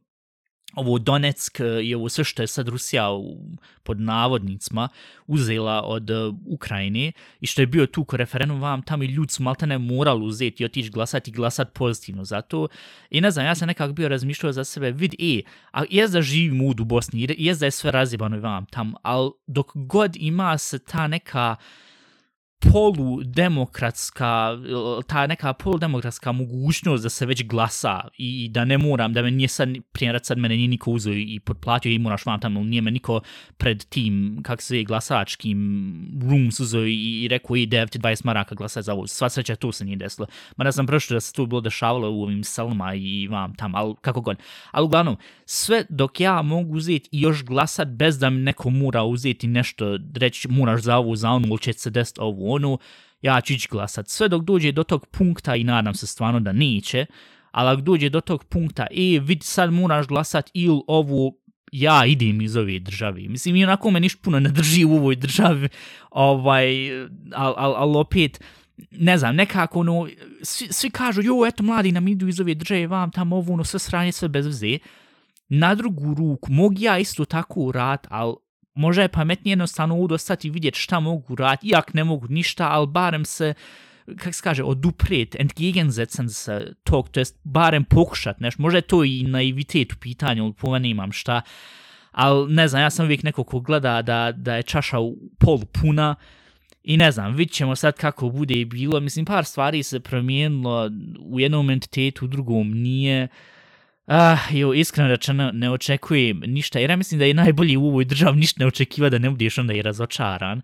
ovo 0.76 1.00
Donetsk 1.00 1.60
e, 1.60 1.84
i 1.84 1.96
ovo 1.96 2.10
sve 2.10 2.24
što 2.24 2.44
je 2.44 2.48
sad 2.48 2.68
Rusija 2.68 3.12
u, 3.12 3.38
pod 3.84 4.02
navodnicima 4.02 4.90
uzela 5.28 5.82
od 5.82 6.10
uh, 6.10 6.36
Ukrajine 6.46 7.12
i 7.42 7.48
što 7.48 7.62
je 7.62 7.68
bio 7.68 7.86
tu 7.86 8.04
ko 8.04 8.18
referendum 8.18 8.62
vam 8.62 8.82
tamo 8.82 9.04
i 9.04 9.08
ljudi 9.08 9.34
su 9.34 9.44
maltene 9.44 9.78
morali 9.78 10.26
uzeti 10.26 10.64
i 10.64 10.66
otići 10.66 10.90
glasati 10.90 11.32
i 11.32 11.34
glasati 11.34 11.72
pozitivno 11.74 12.24
za 12.24 12.42
to. 12.42 12.68
I 13.10 13.22
ne 13.22 13.32
znam, 13.32 13.46
ja 13.46 13.56
sam 13.56 13.68
nekako 13.68 13.94
bio 13.94 14.08
razmišljao 14.08 14.52
za 14.52 14.64
sebe, 14.64 14.92
vid, 14.92 15.14
e, 15.20 15.42
a 15.72 15.84
jes 15.90 16.12
da 16.12 16.22
živim 16.22 16.62
u 16.62 16.74
Bosni, 16.74 17.36
jes 17.38 17.60
da 17.60 17.66
je 17.66 17.72
sve 17.72 17.92
razjebano 17.92 18.38
i 18.38 18.40
vam 18.40 18.66
tam, 18.66 18.94
ali 19.02 19.32
dok 19.48 19.72
god 19.76 20.16
ima 20.16 20.58
se 20.58 20.80
ta 20.80 21.08
neka 21.08 21.56
poludemokratska, 22.60 24.58
ta 25.08 25.28
neka 25.28 25.54
poludemokratska 25.54 26.32
mogućnost 26.32 27.04
da 27.04 27.10
se 27.10 27.26
već 27.26 27.44
glasa 27.44 28.02
i 28.18 28.50
da 28.50 28.66
ne 28.66 28.78
moram, 28.78 29.14
da 29.14 29.22
me 29.22 29.32
nije 29.32 29.48
sad, 29.48 29.70
primjer 29.92 30.20
sad 30.24 30.38
mene 30.38 30.56
nije 30.56 30.68
niko 30.68 30.92
uzeo 30.92 31.14
i 31.14 31.40
potplatio 31.40 31.92
i 31.92 32.00
moraš 32.00 32.26
vam 32.26 32.40
tamo, 32.40 32.64
nije 32.64 32.82
me 32.82 32.92
niko 32.92 33.22
pred 33.58 33.86
tim, 33.86 34.40
kak 34.44 34.62
se 34.62 34.78
je 34.78 34.84
glasačkim 34.84 35.60
rooms 36.30 36.60
uzeo 36.60 36.86
i, 36.86 37.24
i 37.24 37.28
rekao 37.28 37.56
i 37.56 37.68
9-20 37.68 38.26
maraka 38.26 38.56
glasa 38.56 38.82
za 38.82 38.94
ovo. 38.94 39.08
Sva 39.08 39.30
sreća 39.30 39.56
to 39.56 39.72
se 39.72 39.86
nije 39.86 39.98
desilo. 39.98 40.28
Ma 40.58 40.64
ne 40.64 40.72
sam 40.72 40.88
prošlo 40.88 41.14
da 41.14 41.20
se 41.20 41.34
to 41.34 41.46
bilo 41.46 41.62
dešavalo 41.62 42.12
u 42.12 42.24
ovim 42.24 42.44
selama 42.44 42.94
i 42.96 43.28
vam 43.28 43.56
tamo, 43.56 43.78
ali 43.78 43.96
kako 44.02 44.22
god. 44.22 44.38
Ali 44.72 44.86
uglavnom, 44.86 45.18
sve 45.46 45.86
dok 45.90 46.20
ja 46.20 46.42
mogu 46.42 46.76
uzeti 46.76 47.10
i 47.12 47.22
još 47.22 47.44
glasat 47.44 47.88
bez 47.88 48.20
da 48.20 48.30
mi 48.30 48.42
neko 48.42 48.70
mora 48.70 49.04
uzeti 49.04 49.48
nešto, 49.48 49.98
reći 50.16 50.48
moraš 50.48 50.82
za 50.82 50.98
ovo, 50.98 51.16
za 51.16 51.30
ono, 51.30 51.48
ili 51.48 51.60
će 51.60 51.74
se 51.74 51.90
desiti 51.90 52.22
ono, 52.50 52.68
onu, 52.68 52.80
ja 53.22 53.42
ću 53.42 53.54
ići 53.54 53.68
glasat. 53.72 54.08
Sve 54.08 54.28
dok 54.28 54.44
dođe 54.44 54.72
do 54.72 54.84
tog 54.84 55.06
punkta 55.06 55.56
i 55.56 55.64
nadam 55.64 55.94
se 55.94 56.08
stvarno 56.08 56.40
da 56.40 56.52
neće, 56.52 57.06
ali 57.52 57.70
ako 57.70 57.82
dođe 57.82 58.10
do 58.10 58.22
tog 58.22 58.44
punkta, 58.44 58.88
e, 58.92 59.20
vidi 59.20 59.46
sad 59.46 59.74
moraš 59.74 60.08
glasat 60.08 60.50
ili 60.54 60.82
ovu, 60.88 61.38
ja 61.72 62.06
idem 62.06 62.42
iz 62.42 62.56
ove 62.56 62.80
države. 62.80 63.22
Mislim, 63.28 63.56
i 63.56 63.64
onako 63.64 63.92
me 63.92 64.00
ništa 64.00 64.20
puno 64.24 64.40
ne 64.40 64.50
drži 64.50 64.86
u 64.86 64.92
ovoj 64.92 65.16
državi, 65.16 65.70
ovaj, 66.12 66.92
ali 67.34 67.56
al, 67.58 67.76
al 67.76 67.98
opet, 67.98 68.42
ne 68.92 69.18
znam, 69.18 69.36
nekako, 69.36 69.80
ono, 69.80 70.08
svi, 70.42 70.68
svi 70.72 70.90
kažu, 70.90 71.22
jo, 71.22 71.46
eto, 71.48 71.64
mladi 71.64 71.92
nam 71.92 72.08
idu 72.08 72.28
iz 72.28 72.40
ove 72.40 72.56
države, 72.56 72.88
vam 72.88 73.12
tamo 73.12 73.36
ovo, 73.36 73.54
ono, 73.54 73.64
sve 73.64 73.80
sranje, 73.80 74.12
sve 74.12 74.28
bez 74.28 74.48
vze. 74.48 74.78
Na 75.50 75.76
drugu 75.76 76.14
ruku, 76.14 76.52
mogu 76.52 76.76
ja 76.80 77.00
isto 77.00 77.26
tako 77.26 77.60
urat, 77.62 78.08
ali 78.10 78.36
možda 78.80 79.02
je 79.02 79.08
pametnije 79.08 79.52
jednostavno 79.52 79.96
udostati 79.96 80.48
i 80.48 80.52
vidjeti 80.52 80.80
šta 80.80 81.00
mogu 81.00 81.36
raditi, 81.36 81.68
iak 81.68 81.94
ne 81.94 82.04
mogu 82.04 82.28
ništa, 82.28 82.70
ali 82.72 82.88
barem 82.88 83.26
se, 83.26 83.54
kak 84.18 84.36
se 84.36 84.42
kaže, 84.44 84.64
odupret, 84.64 85.36
entgegensetzen 85.36 86.30
se 86.30 86.74
tog, 86.84 87.10
to 87.10 87.20
jest 87.20 87.40
barem 87.44 87.84
pokušat 87.84 88.40
nešto, 88.40 88.62
možda 88.62 88.78
je 88.78 88.82
to 88.82 89.04
i 89.04 89.24
naivitet 89.24 89.94
u 89.94 89.98
pitanju, 90.00 90.44
ali 90.44 90.54
po 90.54 90.78
imam 90.78 91.12
šta, 91.12 91.42
ali 92.12 92.54
ne 92.54 92.68
znam, 92.68 92.82
ja 92.82 92.90
sam 92.90 93.06
uvijek 93.06 93.24
neko 93.24 93.44
ko 93.44 93.60
gleda 93.60 94.02
da, 94.02 94.32
da 94.32 94.56
je 94.56 94.64
čaša 94.64 95.00
u 95.00 95.16
polu 95.40 95.66
puna, 95.66 96.16
I 96.84 96.98
ne 96.98 97.12
znam, 97.12 97.36
vidit 97.36 97.54
ćemo 97.54 97.76
sad 97.76 97.98
kako 97.98 98.30
bude 98.30 98.56
i 98.56 98.66
bilo. 98.66 99.00
Mislim, 99.00 99.26
par 99.26 99.46
stvari 99.46 99.84
se 99.84 100.00
promijenilo 100.00 100.90
u 101.22 101.40
jednom 101.40 101.70
entitetu, 101.70 102.26
u 102.26 102.28
drugom 102.28 102.72
nije. 102.72 103.24
Uh, 103.24 103.59
Ah, 104.12 104.38
jo, 104.52 104.74
iskreno 104.74 105.10
rečeno, 105.10 105.52
ne 105.54 105.72
očekujem 105.72 106.40
ništa, 106.40 106.80
jer 106.80 106.90
ja 106.90 106.96
mislim 106.96 107.20
da 107.20 107.26
je 107.26 107.34
najbolji 107.34 107.78
u 107.78 107.88
ovoj 107.88 108.06
državi 108.06 108.38
ništa 108.40 108.64
ne 108.64 108.68
očekiva 108.68 109.10
da 109.10 109.18
ne 109.18 109.30
budeš 109.30 109.58
onda 109.58 109.74
i 109.74 109.82
razočaran. 109.82 110.62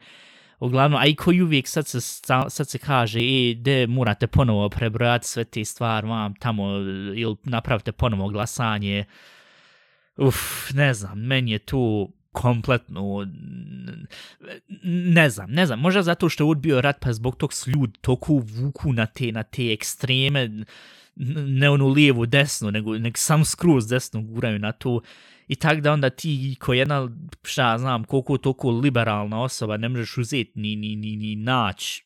Uglavnom, 0.60 1.02
a 1.02 1.06
i 1.06 1.16
koji 1.16 1.42
uvijek 1.42 1.68
sad 1.68 1.88
se, 1.88 2.02
sad 2.50 2.70
se 2.70 2.78
kaže, 2.78 3.20
e, 3.20 3.54
de, 3.54 3.88
morate 3.88 4.28
ponovo 4.28 4.70
prebrojati 4.70 5.28
sve 5.28 5.44
te 5.44 5.66
stvari, 5.66 6.08
vam 6.08 6.34
tamo, 6.36 6.70
ili 7.16 7.36
napravite 7.44 7.92
ponovo 7.92 8.30
glasanje. 8.30 9.06
Uf, 10.18 10.72
ne 10.74 10.94
znam, 10.94 11.20
meni 11.20 11.52
je 11.52 11.60
tu 11.60 12.14
kompletno, 12.32 13.28
ne 14.84 15.30
znam, 15.30 15.52
ne 15.52 15.66
znam, 15.66 15.80
možda 15.80 16.02
zato 16.02 16.30
što 16.30 16.44
je 16.44 16.50
odbio 16.50 16.82
rat, 16.82 16.98
pa 17.00 17.14
zbog 17.14 17.36
tog 17.36 17.54
s 17.54 17.68
ljud 17.68 17.98
toliko 18.02 18.34
vuku 18.34 18.94
na 18.94 19.06
te, 19.06 19.32
na 19.32 19.44
te 19.44 19.74
ekstreme, 19.74 20.50
ne 21.16 21.70
onu 21.70 21.88
lijevu 21.88 22.26
desnu, 22.26 22.72
nego 22.72 22.98
nek 22.98 23.18
sam 23.18 23.46
skroz 23.46 23.88
desnu 23.88 24.22
guraju 24.22 24.60
na 24.60 24.72
to. 24.72 25.02
I 25.48 25.56
tak 25.56 25.82
da 25.82 25.94
onda 25.94 26.10
ti 26.10 26.56
ko 26.60 26.74
jedna, 26.74 27.10
šta 27.44 27.78
znam, 27.78 28.04
koliko 28.04 28.38
toliko 28.38 28.72
liberalna 28.72 29.42
osoba 29.42 29.78
ne 29.78 29.90
možeš 29.90 30.18
uzeti 30.18 30.52
ni, 30.56 30.76
ni, 30.76 30.96
ni, 30.96 31.16
ni 31.16 31.36
nać 31.36 32.06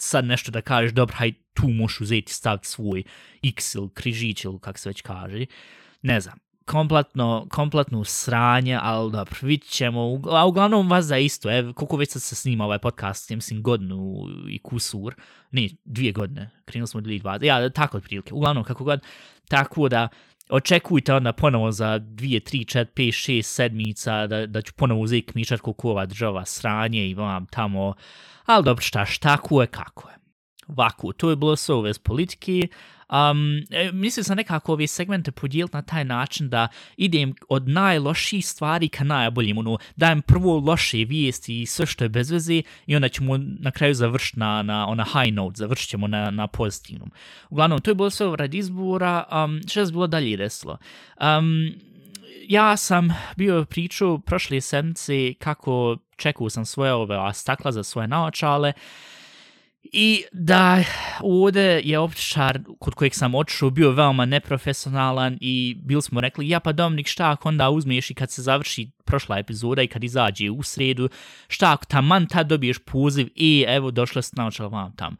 sad 0.00 0.24
nešto 0.24 0.50
da 0.50 0.60
kažeš, 0.60 0.92
dobro, 0.92 1.16
haj 1.16 1.32
tu 1.54 1.68
možeš 1.68 2.00
uzeti 2.00 2.32
staviti 2.32 2.68
svoj 2.68 3.02
x 3.42 3.74
ili 3.74 3.88
križić 3.94 4.44
ili 4.44 4.58
kak 4.60 4.78
se 4.78 4.88
već 4.88 5.02
kaže. 5.02 5.46
Ne 6.02 6.20
znam, 6.20 6.38
kompletno, 6.64 7.46
kompletno 7.50 8.04
sranje, 8.04 8.78
ali 8.82 9.12
dobro, 9.12 9.36
vidit 9.42 9.68
ćemo, 9.68 10.20
a 10.30 10.46
uglavnom 10.46 10.90
vas 10.90 11.04
za 11.04 11.18
isto, 11.18 11.58
evo, 11.58 11.72
koliko 11.72 11.96
već 11.96 12.10
sad 12.10 12.22
se 12.22 12.34
snima 12.34 12.64
ovaj 12.64 12.78
podcast, 12.78 13.30
ja 13.30 13.36
mislim 13.36 13.62
godinu 13.62 14.26
i 14.48 14.58
kusur, 14.58 15.14
ne, 15.50 15.68
dvije 15.84 16.12
godine, 16.12 16.50
krenuli 16.64 16.88
smo 16.88 17.00
2020, 17.00 17.44
ja, 17.44 17.70
tako 17.70 17.96
od 17.96 18.02
prilike, 18.02 18.34
uglavnom 18.34 18.64
kako 18.64 18.84
god, 18.84 19.00
tako 19.48 19.88
da, 19.88 20.08
očekujte 20.50 21.14
onda 21.14 21.32
ponovo 21.32 21.72
za 21.72 21.98
dvije, 21.98 22.40
tri, 22.40 22.64
čet, 22.64 22.88
pet, 22.94 23.14
šest 23.14 23.54
sedmica 23.54 24.26
da, 24.26 24.46
da 24.46 24.62
ću 24.62 24.72
ponovo 24.74 25.00
uzeti 25.00 25.32
kmičar 25.32 25.58
koliko 25.58 25.90
ova 25.90 26.06
država 26.06 26.44
sranje 26.44 27.08
i 27.08 27.14
vam 27.14 27.46
tamo, 27.46 27.94
ali 28.46 28.64
dobro 28.64 28.82
šta, 28.82 29.04
šta, 29.06 29.36
kako 29.36 29.60
je, 29.60 29.66
kako 29.66 30.08
je. 30.08 30.14
ovako, 30.68 31.12
to 31.12 31.30
je 31.30 31.36
bilo 31.36 31.56
sve 31.56 31.74
ove 31.74 31.92
politike, 32.04 32.68
Um, 33.10 33.66
e, 33.70 33.92
mislim 33.92 34.24
sam 34.24 34.36
nekako 34.36 34.72
ove 34.72 34.86
segmente 34.86 35.30
podijeliti 35.30 35.76
na 35.76 35.82
taj 35.82 36.04
način 36.04 36.48
da 36.48 36.68
idem 36.96 37.34
od 37.48 37.68
najloših 37.68 38.46
stvari 38.46 38.88
ka 38.88 39.04
najboljim, 39.04 39.58
ono, 39.58 39.78
dajem 39.96 40.22
prvo 40.22 40.58
loše 40.58 40.96
vijesti 40.96 41.60
i 41.60 41.66
sve 41.66 41.86
što 41.86 42.04
je 42.04 42.08
bez 42.08 42.30
veze 42.30 42.62
i 42.86 42.96
onda 42.96 43.08
ćemo 43.08 43.36
na 43.36 43.70
kraju 43.70 43.94
završiti 43.94 44.38
na, 44.38 44.62
na 44.62 44.88
ona 44.88 45.04
high 45.04 45.34
note, 45.34 45.54
završit 45.56 45.88
ćemo 45.88 46.06
na, 46.06 46.30
na 46.30 46.46
pozitivnom. 46.46 47.10
Uglavnom, 47.50 47.80
to 47.80 47.90
je 47.90 47.94
bilo 47.94 48.10
sve 48.10 48.36
rad 48.36 48.54
izbora, 48.54 49.24
um, 49.44 49.60
što 49.68 49.80
je 49.80 49.86
bilo 49.86 50.06
dalje 50.06 50.36
desilo? 50.36 50.78
Um, 51.20 51.72
ja 52.48 52.76
sam 52.76 53.08
bio 53.36 53.64
priču 53.64 54.18
prošle 54.18 54.60
sedmice 54.60 55.34
kako 55.34 55.96
čekao 56.16 56.50
sam 56.50 56.64
svoje 56.64 56.92
ove 56.92 57.34
stakla 57.34 57.72
za 57.72 57.82
svoje 57.82 58.08
naočale, 58.08 58.72
I 59.82 60.24
da 60.32 60.84
ovdje 61.20 61.80
je 61.84 61.98
optičar 61.98 62.60
kod 62.78 62.94
kojeg 62.94 63.14
sam 63.14 63.34
otišao 63.34 63.70
bio 63.70 63.90
veoma 63.90 64.24
neprofesionalan 64.24 65.38
i 65.40 65.76
bili 65.82 66.02
smo 66.02 66.20
rekli, 66.20 66.48
ja 66.48 66.60
pa 66.60 66.72
Dominik, 66.72 67.08
šta 67.08 67.30
ako 67.30 67.48
onda 67.48 67.70
uzmiješ 67.70 68.10
i 68.10 68.14
kad 68.14 68.30
se 68.30 68.42
završi 68.42 68.90
prošla 69.04 69.38
epizoda 69.38 69.82
i 69.82 69.86
kad 69.86 70.04
izađe 70.04 70.50
u 70.50 70.62
sredu, 70.62 71.08
šta 71.48 71.72
ako 71.72 71.84
taman 71.84 72.26
tad 72.26 72.46
dobiješ 72.46 72.78
poziv 72.78 73.28
i 73.34 73.64
evo 73.68 73.90
došla 73.90 74.22
se 74.22 74.32
naučila 74.36 74.68
vam 74.68 74.96
tam 74.96 75.16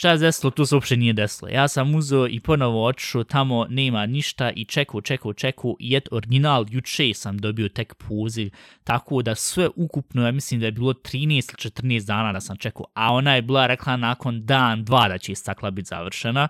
šta 0.00 0.18
se 0.18 0.24
desilo, 0.24 0.50
to 0.50 0.66
se 0.66 0.74
uopšte 0.74 0.96
nije 0.96 1.12
desilo. 1.12 1.48
Ja 1.50 1.68
sam 1.68 1.94
uzeo 1.94 2.28
i 2.28 2.40
ponovo 2.40 2.84
otišao, 2.86 3.24
tamo 3.24 3.66
nema 3.70 4.06
ništa 4.06 4.50
i 4.50 4.64
čekao, 4.64 5.00
čekao, 5.00 5.32
čekao 5.32 5.76
i 5.78 5.96
et 5.96 6.08
original 6.10 6.66
juče 6.70 7.14
sam 7.14 7.38
dobio 7.38 7.68
tek 7.68 7.94
poziv, 7.94 8.50
tako 8.84 9.22
da 9.22 9.34
sve 9.34 9.68
ukupno, 9.76 10.26
ja 10.26 10.32
mislim 10.32 10.60
da 10.60 10.66
je 10.66 10.72
bilo 10.72 10.92
13 10.92 11.30
ili 11.30 11.72
14 11.98 12.06
dana 12.06 12.32
da 12.32 12.40
sam 12.40 12.56
čekao, 12.56 12.86
a 12.94 13.12
ona 13.12 13.34
je 13.34 13.42
bila 13.42 13.66
rekla 13.66 13.96
nakon 13.96 14.46
dan, 14.46 14.84
dva 14.84 15.08
da 15.08 15.18
će 15.18 15.34
stakla 15.34 15.70
biti 15.70 15.88
završena, 15.88 16.48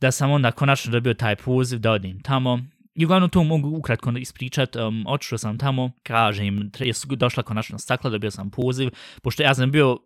da 0.00 0.10
sam 0.10 0.30
onda 0.30 0.50
konačno 0.50 0.92
dobio 0.92 1.14
taj 1.14 1.36
poziv 1.36 1.78
da 1.78 1.92
odim 1.92 2.20
tamo. 2.22 2.60
I 2.94 3.04
uglavnom 3.04 3.30
to 3.30 3.44
mogu 3.44 3.68
ukratko 3.68 4.10
ispričat, 4.10 4.76
um, 4.76 5.04
otišao 5.06 5.38
sam 5.38 5.58
tamo, 5.58 5.90
kažem, 6.02 6.70
je 6.80 6.92
došla 7.16 7.42
konačno 7.42 7.78
stakla, 7.78 8.10
dobio 8.10 8.30
sam 8.30 8.50
poziv, 8.50 8.90
pošto 9.22 9.42
ja 9.42 9.54
sam 9.54 9.70
bio 9.70 9.98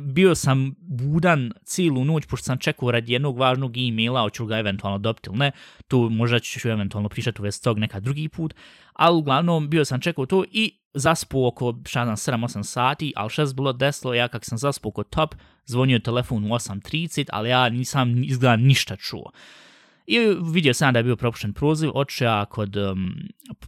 bio 0.00 0.34
sam 0.34 0.74
budan 0.80 1.52
cijelu 1.64 2.04
noć, 2.04 2.26
pošto 2.26 2.44
sam 2.44 2.58
čekao 2.58 2.90
radi 2.90 3.12
jednog 3.12 3.38
važnog 3.38 3.76
e-maila, 3.76 4.20
hoću 4.20 4.46
ga 4.46 4.58
eventualno 4.58 4.98
dobiti 4.98 5.30
ili 5.30 5.38
ne, 5.38 5.52
tu 5.88 6.08
možda 6.10 6.38
ću 6.38 6.68
eventualno 6.68 7.08
pričati 7.08 7.42
u 7.42 7.44
vezi 7.44 7.62
tog 7.62 7.78
neka 7.78 8.00
drugi 8.00 8.28
put, 8.28 8.54
ali 8.92 9.18
uglavnom 9.18 9.70
bio 9.70 9.84
sam 9.84 10.00
čekao 10.00 10.26
to 10.26 10.44
i 10.52 10.72
zaspo 10.94 11.46
oko, 11.46 11.74
šta 11.86 12.04
znam, 12.04 12.16
7-8 12.16 12.62
sati, 12.62 13.12
ali 13.16 13.30
što 13.30 13.42
je 13.42 13.54
bilo 13.54 13.72
desilo, 13.72 14.14
ja 14.14 14.28
kak 14.28 14.44
sam 14.44 14.58
zaspo 14.58 14.88
oko 14.88 15.02
top, 15.02 15.34
zvonio 15.66 15.98
telefon 15.98 16.44
u 16.44 16.48
8.30, 16.48 17.28
ali 17.32 17.48
ja 17.48 17.68
nisam 17.68 18.24
izgleda 18.24 18.56
ništa 18.56 18.96
čuo. 18.96 19.30
I 20.06 20.18
vidio 20.52 20.74
sam 20.74 20.92
da 20.92 20.98
je 20.98 21.02
bio 21.02 21.16
propušten 21.16 21.52
proziv, 21.52 21.90
oče 21.94 22.24
ja 22.24 22.44
kod 22.44 22.76
um, 22.76 23.14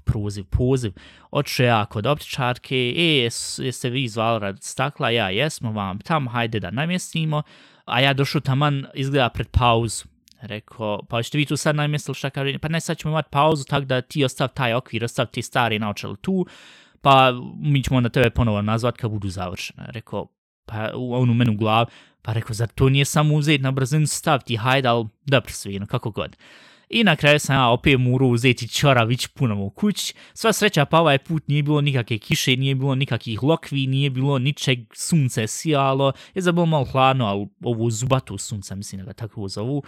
proziv, 0.04 0.44
poziv, 0.44 0.92
oče 1.30 1.64
ja 1.64 1.84
kod 1.86 2.06
optičarke, 2.06 2.76
e, 2.76 3.28
jeste 3.58 3.90
vi 3.90 4.08
zvali 4.08 4.40
rad 4.40 4.62
stakla, 4.62 5.10
ja 5.10 5.30
jesmo 5.30 5.72
vam 5.72 5.98
tam, 5.98 6.28
hajde 6.28 6.60
da 6.60 6.70
namjestimo, 6.70 7.42
a 7.84 8.00
ja 8.00 8.12
došao 8.12 8.40
taman, 8.40 8.86
izgleda 8.94 9.28
pred 9.28 9.48
pauzu. 9.48 10.04
Rekao, 10.40 11.02
pa 11.08 11.22
ćete 11.22 11.38
vi 11.38 11.44
tu 11.46 11.56
sad 11.56 11.76
namjestili 11.76 12.14
šta 12.14 12.30
kaže, 12.30 12.58
pa 12.58 12.68
ne, 12.68 12.80
sad 12.80 12.98
ćemo 12.98 13.12
imati 13.12 13.28
pauzu, 13.30 13.64
tako 13.64 13.84
da 13.84 14.00
ti 14.00 14.24
ostav 14.24 14.48
taj 14.48 14.74
okvir, 14.74 15.04
ostav 15.04 15.26
ti 15.26 15.42
stari 15.42 15.78
naočel 15.78 16.16
tu, 16.16 16.46
pa 17.00 17.32
mi 17.56 17.82
ćemo 17.82 18.00
na 18.00 18.08
tebe 18.08 18.30
ponovo 18.30 18.62
nazvat 18.62 18.96
kad 18.96 19.10
budu 19.10 19.28
završene. 19.28 19.86
Rekao, 19.88 20.26
pa 20.66 20.90
on 20.94 21.12
u 21.12 21.14
ono 21.14 21.34
menu 21.34 21.56
glavi, 21.56 21.90
pa 22.24 22.32
rekao, 22.32 22.54
zar 22.54 22.68
to 22.68 22.88
nije 22.88 23.04
samo 23.04 23.34
uzeti 23.34 23.62
na 23.62 23.70
brzinu 23.70 24.06
staviti, 24.06 24.56
hajde, 24.56 24.88
ali 24.88 25.06
dobro 25.26 25.52
svino, 25.52 25.86
kako 25.86 26.10
god. 26.10 26.36
I 26.88 27.04
na 27.04 27.16
kraju 27.16 27.38
sam 27.38 27.56
ja 27.56 27.68
opet 27.68 28.00
morao 28.00 28.28
uzeti 28.28 28.68
čoravić 28.68 29.26
punom 29.26 29.60
u 29.60 29.70
kuć. 29.70 30.14
Sva 30.34 30.52
sreća 30.52 30.84
pa 30.84 31.00
ovaj 31.00 31.18
put 31.18 31.48
nije 31.48 31.62
bilo 31.62 31.80
nikakve 31.80 32.18
kiše, 32.18 32.56
nije 32.56 32.74
bilo 32.74 32.94
nikakvih 32.94 33.42
lokvi, 33.42 33.86
nije 33.86 34.10
bilo 34.10 34.38
ničeg 34.38 34.78
sunce 34.94 35.46
sijalo. 35.46 36.12
Je 36.34 36.42
za 36.42 36.52
bilo 36.52 36.66
malo 36.66 36.84
hladno, 36.84 37.26
ali 37.26 37.46
ovo 37.62 37.90
zubatu 37.90 38.38
sunca, 38.38 38.74
mislim 38.74 39.00
da 39.00 39.06
ga 39.06 39.12
tako 39.12 39.48
zovu. 39.48 39.82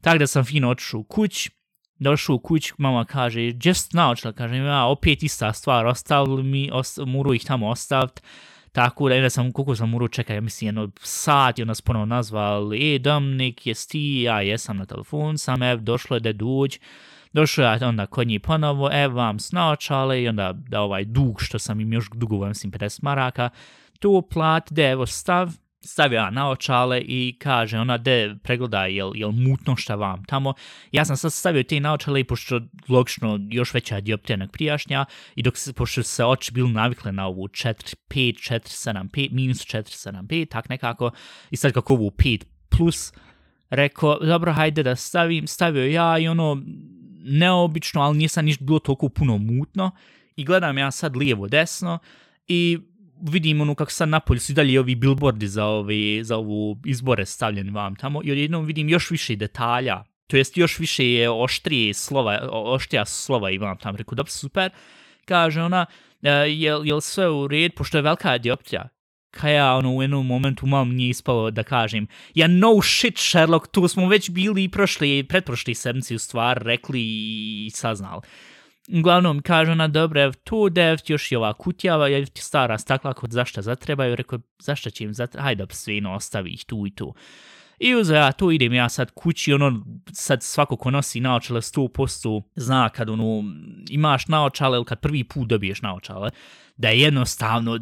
Tako 0.00 0.18
da 0.18 0.26
sam 0.26 0.44
fino 0.44 0.70
otišao 0.70 1.00
u 1.00 1.04
kuć. 1.04 1.50
Došao 1.98 2.36
u 2.36 2.38
kuć, 2.38 2.72
mama 2.78 3.04
kaže, 3.04 3.52
just 3.62 3.92
naočila, 3.92 4.32
kaže, 4.32 4.56
ja, 4.56 4.84
opet 4.84 5.22
ista 5.22 5.52
stvar, 5.52 5.86
ostavili 5.86 6.42
mi, 6.42 6.70
os, 6.72 6.98
morao 7.06 7.34
ih 7.34 7.44
tamo 7.44 7.68
ostaviti. 7.68 8.22
Tako 8.72 9.08
da, 9.08 9.14
onda 9.14 9.30
sam, 9.30 9.52
koliko 9.52 9.76
sam 9.76 9.90
morao 9.90 10.08
čekati, 10.08 10.32
ja 10.32 10.40
mislim, 10.40 10.68
jedno 10.68 10.90
sat, 11.00 11.58
i 11.58 11.62
onda 11.62 11.74
ponovo 11.84 12.06
nazval, 12.06 12.74
e, 12.74 12.98
Dominik, 12.98 13.66
jes 13.66 13.86
ti, 13.86 14.22
ja 14.22 14.40
jesam 14.40 14.76
na 14.76 14.86
telefon, 14.86 15.38
sam, 15.38 15.62
ev, 15.62 15.80
došlo 15.80 16.16
je 16.16 16.20
da 16.20 16.32
duđ, 16.32 16.78
došlo 17.32 17.64
je 17.64 17.86
onda 17.86 18.06
kod 18.06 18.26
njih 18.26 18.40
ponovo, 18.40 18.90
ev, 18.92 19.14
vam 19.14 19.38
snačale, 19.38 20.22
i 20.22 20.28
onda 20.28 20.52
da 20.52 20.80
ovaj 20.80 21.04
dug, 21.04 21.42
što 21.42 21.58
sam 21.58 21.80
im 21.80 21.92
još 21.92 22.10
dugo, 22.14 22.46
mislim, 22.46 22.72
50 22.72 23.02
maraka, 23.02 23.50
to 23.98 24.22
plat, 24.22 24.72
da 24.72 24.82
evo 24.82 25.06
stav, 25.06 25.52
stavlja 25.80 26.24
na 26.24 26.30
naočale 26.30 27.00
i 27.00 27.36
kaže 27.38 27.78
ona 27.78 27.96
de 27.96 28.36
pregleda 28.42 28.86
jel, 28.86 29.12
jel 29.14 29.30
mutno 29.30 29.76
šta 29.76 29.94
vam 29.94 30.24
tamo. 30.24 30.54
Ja 30.92 31.04
sam 31.04 31.16
sad 31.16 31.32
stavio 31.32 31.62
te 31.62 31.80
naočale 31.80 32.20
i 32.20 32.24
pošto 32.24 32.60
logično 32.88 33.40
još 33.50 33.74
veća 33.74 34.00
dioptrija 34.00 34.36
nek 34.36 34.52
prijašnja 34.52 35.04
i 35.34 35.42
dok 35.42 35.56
se, 35.56 35.72
pošto 35.72 36.02
se 36.02 36.24
oči 36.24 36.52
bili 36.52 36.72
navikle 36.72 37.12
na 37.12 37.26
ovu 37.26 37.48
4, 37.48 37.94
5, 38.08 38.52
4, 38.52 38.60
7, 38.60 39.10
5, 39.10 39.32
minus 39.32 39.58
4, 39.58 39.82
7, 39.82 40.22
5, 40.22 40.48
tak 40.48 40.68
nekako. 40.68 41.10
I 41.50 41.56
sad 41.56 41.72
kako 41.72 41.94
ovu 41.94 42.10
5 42.10 42.44
plus 42.68 43.12
rekao, 43.70 44.18
dobro, 44.18 44.52
hajde 44.52 44.82
da 44.82 44.96
stavim, 44.96 45.46
stavio 45.46 45.84
ja 45.84 46.18
i 46.18 46.28
ono 46.28 46.62
neobično, 47.24 48.00
ali 48.00 48.18
nisam 48.18 48.44
ništa 48.44 48.64
bilo 48.64 48.78
toliko 48.78 49.08
puno 49.08 49.38
mutno. 49.38 49.90
I 50.36 50.44
gledam 50.44 50.78
ja 50.78 50.90
sad 50.90 51.16
lijevo 51.16 51.48
desno 51.48 51.98
i 52.48 52.78
vidim 53.22 53.60
ono 53.60 53.74
kako 53.74 53.90
sad 53.90 54.08
napolju 54.08 54.40
su 54.40 54.52
dalje 54.52 54.80
ovi 54.80 54.94
billboardi 54.94 55.48
za, 55.48 55.64
ovi, 55.64 56.20
za 56.24 56.36
ovu 56.36 56.78
izbore 56.84 57.26
stavljeni 57.26 57.70
vam 57.70 57.96
tamo 57.96 58.20
i 58.24 58.32
odjednom 58.32 58.64
vidim 58.64 58.88
još 58.88 59.10
više 59.10 59.36
detalja, 59.36 60.04
to 60.26 60.36
jest 60.36 60.56
još 60.56 60.78
više 60.78 61.12
je 61.12 61.30
oštrije 61.30 61.94
slova, 61.94 62.48
oštrija 62.52 63.04
slova 63.04 63.50
imam 63.50 63.78
tamo, 63.78 63.96
reku, 63.96 64.14
da 64.14 64.24
super, 64.26 64.70
kaže 65.24 65.62
ona, 65.62 65.86
uh, 65.90 66.28
jel, 66.48 66.86
jel 66.86 67.00
sve 67.00 67.30
u 67.30 67.48
red, 67.48 67.74
pošto 67.74 67.98
je 67.98 68.02
velika 68.02 68.38
dioptrija, 68.38 68.88
kaj 69.30 69.54
ja 69.54 69.74
ono 69.74 69.94
u 69.94 70.02
jednom 70.02 70.26
momentu 70.26 70.66
malo 70.66 70.84
nije 70.84 71.10
ispalo 71.10 71.50
da 71.50 71.62
kažem, 71.62 72.06
ja 72.34 72.46
no 72.46 72.82
shit 72.82 73.18
Sherlock, 73.18 73.66
tu 73.70 73.88
smo 73.88 74.08
već 74.08 74.30
bili 74.30 74.64
i 74.64 74.68
prošli, 74.68 75.26
pretprošli 75.28 75.74
sedmici 75.74 76.14
u 76.14 76.18
stvar, 76.18 76.62
rekli 76.62 77.00
i 77.00 77.70
saznali. 77.74 78.22
Uglavnom, 78.94 79.42
kaže 79.42 79.72
ona, 79.72 79.88
dobro, 79.88 80.22
evo 80.22 80.32
tu, 80.44 80.68
dev 80.68 80.98
još 81.06 81.32
i 81.32 81.36
ova 81.36 81.52
kutjava, 81.52 82.08
je 82.08 82.26
ti 82.26 82.42
stara 82.42 82.78
stakla, 82.78 83.12
kod 83.12 83.32
zašta 83.32 83.62
zatrebaju, 83.62 84.16
rekao, 84.16 84.38
zašta 84.58 84.90
će 84.90 85.04
im 85.04 85.14
zatrebaju, 85.14 85.44
hajde, 85.44 85.66
svino, 85.70 86.14
ostavi 86.14 86.50
ih 86.50 86.64
tu 86.64 86.86
i 86.86 86.90
tu. 86.90 87.14
I 87.78 87.94
uzo 87.94 88.14
ja 88.14 88.32
tu 88.32 88.50
idem 88.50 88.72
ja 88.72 88.88
sad 88.88 89.10
kući, 89.10 89.52
ono, 89.52 89.84
sad 90.12 90.42
svako 90.42 90.76
ko 90.76 90.90
nosi 90.90 91.20
naočale 91.20 91.60
100% 91.60 92.42
zna 92.56 92.88
kad 92.88 93.10
ono, 93.10 93.44
imaš 93.90 94.26
naočale 94.26 94.76
ili 94.76 94.84
kad 94.84 95.00
prvi 95.00 95.24
put 95.24 95.48
dobiješ 95.48 95.82
naočale, 95.82 96.30
da 96.76 96.88
je 96.88 97.00
jednostavno, 97.00 97.78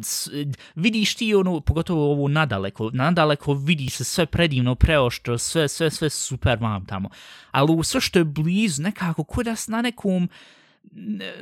vidiš 0.75 1.15
ti 1.15 1.35
ono, 1.35 1.59
pogotovo 1.59 2.11
ovo 2.11 2.27
nadaleko, 2.27 2.89
nadaleko 2.93 3.53
vidi 3.53 3.89
se 3.89 4.03
sve 4.03 4.25
predivno, 4.25 4.75
preoštro, 4.75 5.37
sve, 5.37 5.67
sve, 5.67 5.89
sve 5.89 6.09
super 6.09 6.57
vam 6.61 6.85
tamo. 6.85 7.09
Ali 7.51 7.71
u 7.71 7.83
sve 7.83 8.01
što 8.01 8.19
je 8.19 8.25
blizu, 8.25 8.81
nekako, 8.81 9.23
kod 9.23 9.47
na 9.67 9.81
nekom, 9.81 10.29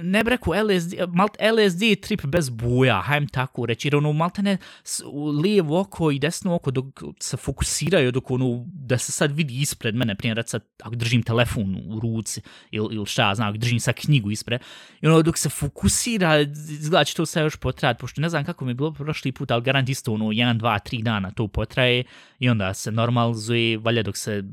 ne 0.01 0.23
bi 0.23 0.29
rekao 0.29 0.53
LSD, 0.63 0.93
malt 1.13 1.37
LSD 1.39 1.81
trip 2.01 2.25
bez 2.25 2.49
buja, 2.49 3.01
hajdem 3.01 3.27
tako 3.27 3.65
reći, 3.65 3.87
jer 3.87 3.95
ono 3.95 4.13
malte 4.13 4.41
ne 4.41 4.57
lijevo 5.43 5.79
oko 5.79 6.11
i 6.11 6.19
desno 6.19 6.55
oko 6.55 6.71
dok 6.71 6.85
se 7.19 7.37
fokusiraju, 7.37 8.11
dok 8.11 8.31
ono, 8.31 8.65
da 8.67 8.97
se 8.97 9.11
sad 9.11 9.31
vidi 9.31 9.61
ispred 9.61 9.95
mene, 9.95 10.15
primjer, 10.15 10.43
sad, 10.45 10.63
ako 10.83 10.95
držim 10.95 11.23
telefon 11.23 11.75
u 11.87 11.99
ruci, 11.99 12.41
ili, 12.71 12.95
il 12.95 13.05
šta, 13.05 13.35
znam, 13.35 13.49
ako 13.49 13.57
držim 13.57 13.79
sad 13.79 13.95
knjigu 13.95 14.31
ispred, 14.31 14.61
i 15.01 15.07
ono, 15.07 15.21
dok 15.21 15.37
se 15.37 15.49
fokusira, 15.49 16.39
izgleda 16.79 17.03
će 17.03 17.15
to 17.15 17.25
sve 17.25 17.41
još 17.41 17.55
potrajati, 17.55 17.99
pošto 17.99 18.21
ne 18.21 18.29
znam 18.29 18.45
kako 18.45 18.65
mi 18.65 18.71
je 18.71 18.75
bilo 18.75 18.91
prošli 18.91 19.31
put, 19.31 19.51
ali 19.51 19.63
garant 19.63 19.89
isto, 19.89 20.13
ono, 20.13 20.25
1, 20.25 20.59
2, 20.59 20.79
3 20.91 21.03
dana 21.03 21.31
to 21.31 21.47
potraje, 21.47 22.03
i 22.39 22.49
onda 22.49 22.73
se 22.73 22.91
normalizuje, 22.91 23.77
valja 23.77 24.03
dok 24.03 24.17
se 24.17 24.43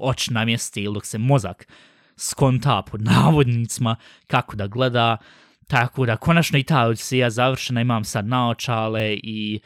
oč 0.00 0.30
namjesti, 0.30 0.82
ili 0.82 0.94
dok 0.94 1.06
se 1.06 1.18
mozak 1.18 1.66
skonta 2.18 2.82
pod 2.82 3.02
navodnicima 3.02 3.96
kako 4.26 4.56
da 4.56 4.66
gleda, 4.66 5.16
tako 5.66 6.06
da 6.06 6.16
konačno 6.16 6.58
i 6.58 6.62
ta 6.62 6.86
odisija 6.86 7.30
završena, 7.30 7.80
imam 7.80 8.04
sad 8.04 8.26
naočale 8.26 9.14
i 9.22 9.60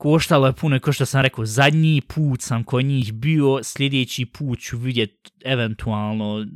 koštalo 0.00 0.46
je 0.46 0.52
puno, 0.52 0.78
kao 0.80 0.92
što 0.92 1.06
sam 1.06 1.20
rekao, 1.20 1.46
zadnji 1.46 2.00
put 2.00 2.40
sam 2.40 2.64
kod 2.64 2.84
njih 2.84 3.12
bio, 3.12 3.60
sljedeći 3.62 4.26
put 4.26 4.60
ću 4.60 4.78
vidjet 4.78 5.32
eventualno 5.44 6.46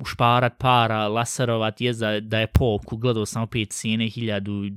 ušparat 0.00 0.58
para, 0.58 1.08
laserovat, 1.08 1.80
je 1.80 1.92
za, 1.92 2.20
da 2.20 2.38
je 2.38 2.46
poku, 2.46 2.96
gledao 2.96 3.26
sam 3.26 3.42
opet 3.42 3.70
cijene, 3.70 4.08
hiljadu 4.08 4.64
e, 4.64 4.70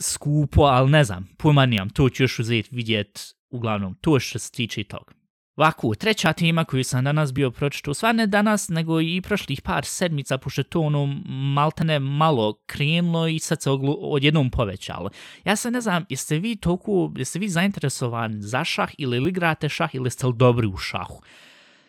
skupo, 0.00 0.62
ali 0.62 0.90
ne 0.90 1.04
znam, 1.04 1.28
pojma 1.38 1.66
nijam, 1.66 1.90
to 1.90 2.08
ću 2.08 2.22
još 2.22 2.38
uzeti 2.38 2.68
vidjet. 2.72 3.34
Uglavnom, 3.50 3.94
to 4.00 4.20
što 4.20 4.38
se 4.38 4.52
tiče 4.52 4.84
toga. 4.84 5.23
Ovako, 5.56 5.94
treća 5.94 6.32
tema 6.32 6.64
koju 6.64 6.84
sam 6.84 7.04
danas 7.04 7.32
bio 7.32 7.50
pročito, 7.50 7.94
sva 7.94 8.12
ne 8.12 8.26
danas, 8.26 8.68
nego 8.68 9.00
i 9.00 9.20
prošlih 9.20 9.62
par 9.62 9.84
sedmica, 9.84 10.38
pošto 10.38 10.62
to 10.62 10.80
ono 10.80 11.06
maltene 11.54 11.98
malo 11.98 12.58
krenulo 12.66 13.28
i 13.28 13.38
sad 13.38 13.62
se 13.62 13.70
oglu, 13.70 13.96
odjednom 14.00 14.50
povećalo. 14.50 15.10
Ja 15.44 15.56
se 15.56 15.70
ne 15.70 15.80
znam, 15.80 16.04
jeste 16.08 16.38
vi 16.38 16.56
toliko, 16.56 17.12
jeste 17.16 17.38
vi 17.38 17.48
zainteresovan 17.48 18.42
za 18.42 18.64
šah 18.64 18.90
ili 18.98 19.28
igrate 19.28 19.68
šah 19.68 19.94
ili 19.94 20.10
ste 20.10 20.26
li 20.26 20.34
dobri 20.36 20.66
u 20.66 20.76
šahu? 20.76 21.20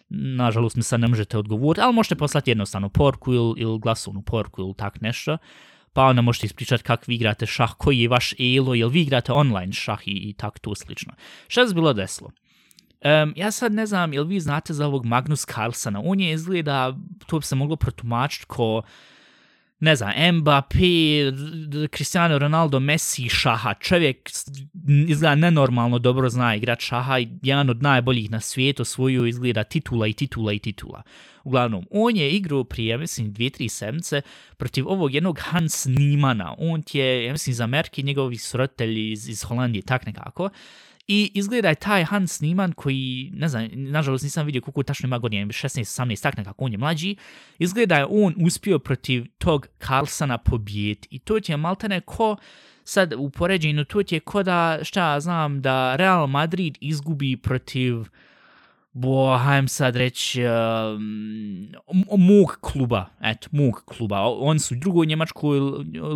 Nažalost 0.09 0.75
mi 0.75 0.83
sad 0.83 0.99
ne 0.99 1.07
možete 1.07 1.37
odgovoriti, 1.37 1.81
ali 1.81 1.93
možete 1.93 2.15
poslati 2.15 2.51
jednostavno 2.51 2.89
porku 2.89 3.33
ili, 3.33 3.53
ili 3.57 3.79
glasovnu 3.79 4.21
porku 4.21 4.61
ili 4.61 4.73
tak 4.73 5.01
nešto. 5.01 5.37
Pa 5.93 6.03
onda 6.03 6.21
možete 6.21 6.45
ispričati 6.45 6.83
kako 6.83 7.03
vi 7.07 7.15
igrate 7.15 7.45
šah, 7.45 7.73
koji 7.77 7.99
je 7.99 8.09
vaš 8.09 8.33
elo, 8.57 8.73
jel 8.73 8.89
vi 8.89 9.01
igrate 9.01 9.31
online 9.31 9.73
šah 9.73 10.07
i, 10.07 10.11
i 10.11 10.33
tak 10.33 10.59
to 10.59 10.75
slično. 10.75 11.13
Šta 11.47 11.67
se 11.67 11.73
bilo 11.73 11.93
deslo? 11.93 12.31
Um, 13.05 13.33
ja 13.35 13.51
sad 13.51 13.73
ne 13.73 13.85
znam, 13.85 14.13
jel 14.13 14.23
vi 14.23 14.39
znate 14.39 14.73
za 14.73 14.87
ovog 14.87 15.05
Magnus 15.05 15.45
Carlsona? 15.45 16.01
On 16.03 16.19
je 16.19 16.31
izgleda, 16.31 16.97
to 17.27 17.39
bi 17.39 17.45
se 17.45 17.55
moglo 17.55 17.75
protumačiti 17.75 18.45
ko, 18.45 18.81
ne 19.79 19.95
znam, 19.95 20.11
Mbappé, 20.33 21.31
Cristiano 21.95 22.39
Ronaldo, 22.39 22.79
Messi, 22.79 23.29
šaha. 23.29 23.73
Čovjek 23.73 24.29
izgleda 25.07 25.35
nenormalno 25.35 25.99
dobro 25.99 26.29
zna 26.29 26.55
igrat 26.55 26.79
šaha 26.79 27.19
i 27.19 27.27
jedan 27.41 27.69
od 27.69 27.83
najboljih 27.83 28.31
na 28.31 28.39
svijetu 28.39 28.85
svoju 28.85 29.25
izgleda 29.25 29.63
titula 29.63 30.07
i 30.07 30.13
titula 30.13 30.53
i 30.53 30.59
titula. 30.59 31.01
Uglavnom, 31.43 31.87
on 31.91 32.15
je 32.15 32.31
igrao 32.31 32.63
prije, 32.63 32.97
mislim, 32.97 33.33
dvije, 33.33 33.49
tri 33.49 33.69
semce 33.69 34.21
protiv 34.57 34.87
ovog 34.87 35.13
jednog 35.13 35.39
Hans 35.41 35.85
Niemana. 35.89 36.55
On 36.57 36.83
je, 36.93 37.25
ja 37.25 37.31
mislim, 37.31 37.53
za 37.53 37.63
Amerike 37.63 38.01
njegovi 38.01 38.37
sroditelji 38.37 39.11
iz, 39.11 39.29
iz 39.29 39.43
Holandije, 39.43 39.81
tak 39.81 40.05
nekako. 40.05 40.49
I 41.07 41.31
izgleda 41.33 41.69
je 41.69 41.75
taj 41.75 42.03
Hans 42.03 42.39
Niemann 42.39 42.73
koji, 42.73 43.31
ne 43.33 43.47
znam, 43.47 43.67
nažalost 43.73 44.23
nisam 44.23 44.45
vidio 44.45 44.61
koliko 44.61 44.83
tačno 44.83 45.07
ima 45.07 45.17
godina, 45.17 45.45
16, 45.45 46.03
18, 46.03 46.21
tak 46.21 46.37
nekako, 46.37 46.65
on 46.65 46.71
je 46.71 46.77
mlađi. 46.77 47.15
Izgleda 47.59 47.95
je 47.95 48.05
on 48.09 48.35
uspio 48.37 48.79
protiv 48.79 49.25
tog 49.37 49.67
Carlsona 49.87 50.37
pobijeti. 50.37 51.07
I 51.11 51.19
to 51.19 51.37
je 51.47 51.57
maltene 51.57 52.01
ko, 52.01 52.35
sad 52.83 53.13
u 53.17 53.29
poređenju, 53.29 53.85
to 53.85 54.01
je 54.09 54.19
ko 54.19 54.43
da, 54.43 54.79
šta 54.83 55.19
znam, 55.19 55.61
da 55.61 55.95
Real 55.95 56.27
Madrid 56.27 56.77
izgubi 56.81 57.37
protiv 57.37 57.95
bo, 58.95 59.37
hajdem 59.37 59.67
sad 59.67 59.95
reći, 59.95 60.41
um, 60.45 61.67
mog 62.17 62.57
kluba, 62.61 63.05
eto, 63.21 63.47
mog 63.51 63.83
kluba. 63.85 64.21
Oni 64.21 64.59
su 64.59 64.75
u 64.75 64.77
drugoj 64.77 65.05
Njemačkoj 65.05 65.59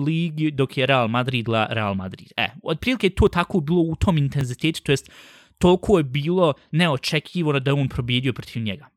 ligi, 0.05 0.51
dok 0.51 0.77
je 0.77 0.85
Real 0.85 1.07
Madrid 1.07 1.47
la 1.47 1.67
Real 1.69 1.95
Madrid. 1.95 2.31
E, 2.37 2.47
otprilike 2.63 3.09
to 3.09 3.27
tako 3.27 3.59
bilo 3.59 3.81
u 3.81 3.95
tom 3.95 4.17
intenzitetu, 4.17 4.81
to 4.83 4.91
jest 4.91 5.11
toliko 5.57 5.97
je 5.97 6.03
bilo 6.03 6.53
neočekivano 6.71 7.59
da 7.59 7.73
on 7.73 7.89
probijedio 7.89 8.33
protiv 8.33 8.63
njega 8.63 8.87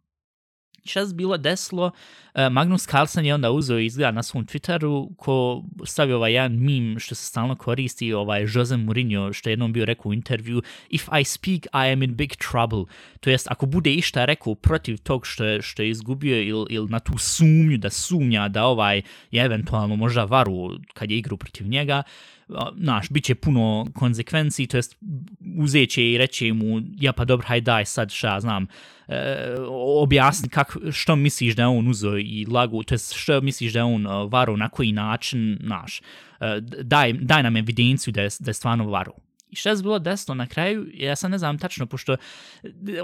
čas 0.84 1.14
bilo 1.14 1.36
deslo, 1.36 1.90
e, 2.34 2.48
Magnus 2.48 2.86
Carlsen 2.86 3.26
je 3.26 3.34
onda 3.34 3.50
uzeo 3.50 3.78
izgleda 3.78 4.10
na 4.10 4.22
svom 4.22 4.46
Twitteru 4.46 5.16
ko 5.16 5.62
stavio 5.84 6.16
ovaj 6.16 6.32
jedan 6.32 6.58
mim 6.58 6.98
što 6.98 7.14
se 7.14 7.26
stalno 7.26 7.54
koristi, 7.54 8.12
ovaj 8.12 8.46
Jose 8.54 8.76
Mourinho 8.76 9.32
što 9.32 9.48
je 9.48 9.52
jednom 9.52 9.72
bio 9.72 9.84
rekao 9.84 10.10
u 10.10 10.14
intervju 10.14 10.62
If 10.90 11.08
I 11.20 11.24
speak, 11.24 11.66
I 11.66 11.92
am 11.92 12.02
in 12.02 12.14
big 12.14 12.32
trouble. 12.50 12.84
To 13.20 13.30
jest, 13.30 13.50
ako 13.50 13.66
bude 13.66 13.92
išta 13.92 14.24
rekao 14.24 14.54
protiv 14.54 14.98
tog 14.98 15.26
što 15.26 15.44
je, 15.44 15.62
što 15.62 15.82
je 15.82 15.90
izgubio 15.90 16.42
ili 16.42 16.66
il 16.70 16.86
na 16.90 17.00
tu 17.00 17.18
sumnju 17.18 17.78
da 17.78 17.90
sumnja 17.90 18.48
da 18.48 18.64
ovaj 18.64 19.02
je 19.30 19.44
eventualno 19.44 19.96
možda 19.96 20.24
varu 20.24 20.70
kad 20.94 21.10
je 21.10 21.18
igru 21.18 21.36
protiv 21.36 21.68
njega, 21.68 22.02
naš, 22.76 23.10
bit 23.10 23.24
će 23.24 23.34
puno 23.34 23.86
konsekvenciji, 23.94 24.66
to 24.66 24.76
jest 24.76 24.96
uzeće 25.58 26.10
i 26.10 26.18
reće 26.18 26.52
mu, 26.52 26.80
ja 27.00 27.12
pa 27.12 27.24
dobro, 27.24 27.46
hajde 27.46 27.64
daj 27.64 27.84
sad 27.84 28.10
šta 28.10 28.40
znam, 28.40 28.66
e, 29.08 29.56
objasni 30.00 30.48
kak, 30.48 30.76
što 30.92 31.16
misliš 31.16 31.56
da 31.56 31.68
on 31.68 31.88
uzo 31.88 32.16
i 32.18 32.46
lagu, 32.50 32.82
to 32.82 32.94
jest 32.94 33.14
što 33.14 33.40
misliš 33.40 33.72
da 33.72 33.84
on 33.84 34.06
e, 34.06 34.10
varo, 34.30 34.56
na 34.56 34.68
koji 34.68 34.92
način, 34.92 35.58
naš, 35.60 36.00
e, 36.40 36.60
daj, 36.82 37.12
daj 37.12 37.42
nam 37.42 37.56
evidenciju 37.56 38.12
da 38.12 38.22
je, 38.22 38.28
da 38.40 38.50
je 38.50 38.54
stvarno 38.54 38.90
varo. 38.90 39.12
I 39.52 39.56
šta 39.56 39.70
je 39.70 39.76
bilo 39.76 39.98
desno 39.98 40.34
na 40.34 40.46
kraju, 40.46 40.86
ja 40.94 41.16
sam 41.16 41.30
ne 41.30 41.38
znam 41.38 41.58
tačno, 41.58 41.86
pošto 41.86 42.12
eh, 42.12 42.18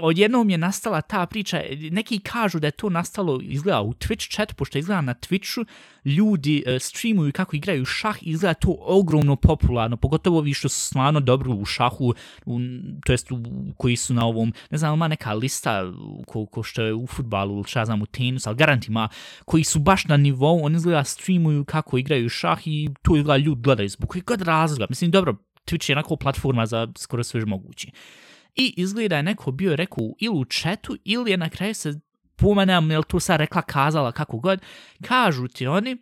odjednom 0.01 0.49
je 0.49 0.57
nastala 0.57 1.01
ta 1.01 1.25
priča, 1.25 1.57
eh, 1.57 1.75
neki 1.91 2.19
kažu 2.19 2.59
da 2.59 2.67
je 2.67 2.71
to 2.71 2.89
nastalo, 2.89 3.39
izgleda 3.43 3.81
u 3.81 3.93
Twitch 3.93 4.35
chat, 4.35 4.55
pošto 4.55 4.77
izgleda 4.77 5.01
na 5.01 5.13
Twitchu, 5.13 5.65
ljudi 6.05 6.63
uh, 6.67 6.81
streamuju 6.81 7.31
kako 7.31 7.55
igraju 7.55 7.85
šah 7.85 8.23
i 8.23 8.29
izgleda 8.29 8.53
to 8.53 8.75
ogromno 8.79 9.35
popularno, 9.35 9.97
pogotovo 9.97 10.41
vi 10.41 10.53
što 10.53 10.69
su 10.69 10.85
stvarno 10.85 11.19
dobro 11.19 11.53
u 11.53 11.65
šahu, 11.65 12.13
u, 12.45 12.59
to 13.05 13.13
jest 13.13 13.31
u, 13.31 13.39
koji 13.77 13.95
su 13.95 14.13
na 14.13 14.25
ovom, 14.25 14.53
ne 14.69 14.77
znam, 14.77 14.93
ima 14.93 15.07
neka 15.07 15.33
lista 15.33 15.83
ko, 16.27 16.45
ko 16.45 16.63
što 16.63 16.81
je 16.81 16.93
u 16.93 17.07
futbalu 17.07 17.55
ili 17.55 17.63
šta 17.67 17.85
znam 17.85 18.01
u 18.01 18.05
tenis, 18.05 18.47
ali 18.47 18.57
garantima, 18.57 19.09
koji 19.45 19.63
su 19.63 19.79
baš 19.79 20.05
na 20.05 20.17
nivou, 20.17 20.65
oni 20.65 20.75
izgleda 20.75 21.03
streamuju 21.03 21.65
kako 21.65 21.97
igraju 21.97 22.29
šah 22.29 22.67
i 22.67 22.89
to 23.01 23.17
izgleda 23.17 23.37
ljudi 23.37 23.61
gledaju 23.61 23.89
zbog 23.89 24.09
koji 24.09 24.21
god 24.21 24.41
razloga. 24.41 24.85
Mislim, 24.89 25.11
dobro, 25.11 25.35
Twitch 25.69 25.89
je 25.89 25.93
onako 25.93 26.15
platforma 26.15 26.65
za 26.65 26.87
skoro 26.97 27.23
sve 27.23 27.45
moguće. 27.45 27.87
I 28.55 28.73
izgleda 28.77 29.17
je 29.17 29.23
neko 29.23 29.51
bio 29.51 29.75
rekao 29.75 30.13
ili 30.19 30.35
u 30.35 30.45
chatu 30.45 30.97
ili 31.05 31.31
je 31.31 31.37
na 31.37 31.49
kraju 31.49 31.73
se 31.73 31.99
pomenem, 32.35 32.91
jel 32.91 33.03
tu 33.03 33.19
sad 33.19 33.39
rekla, 33.39 33.61
kazala, 33.61 34.11
kako 34.11 34.37
god, 34.37 34.61
kažu 35.01 35.47
ti 35.47 35.67
oni, 35.67 35.97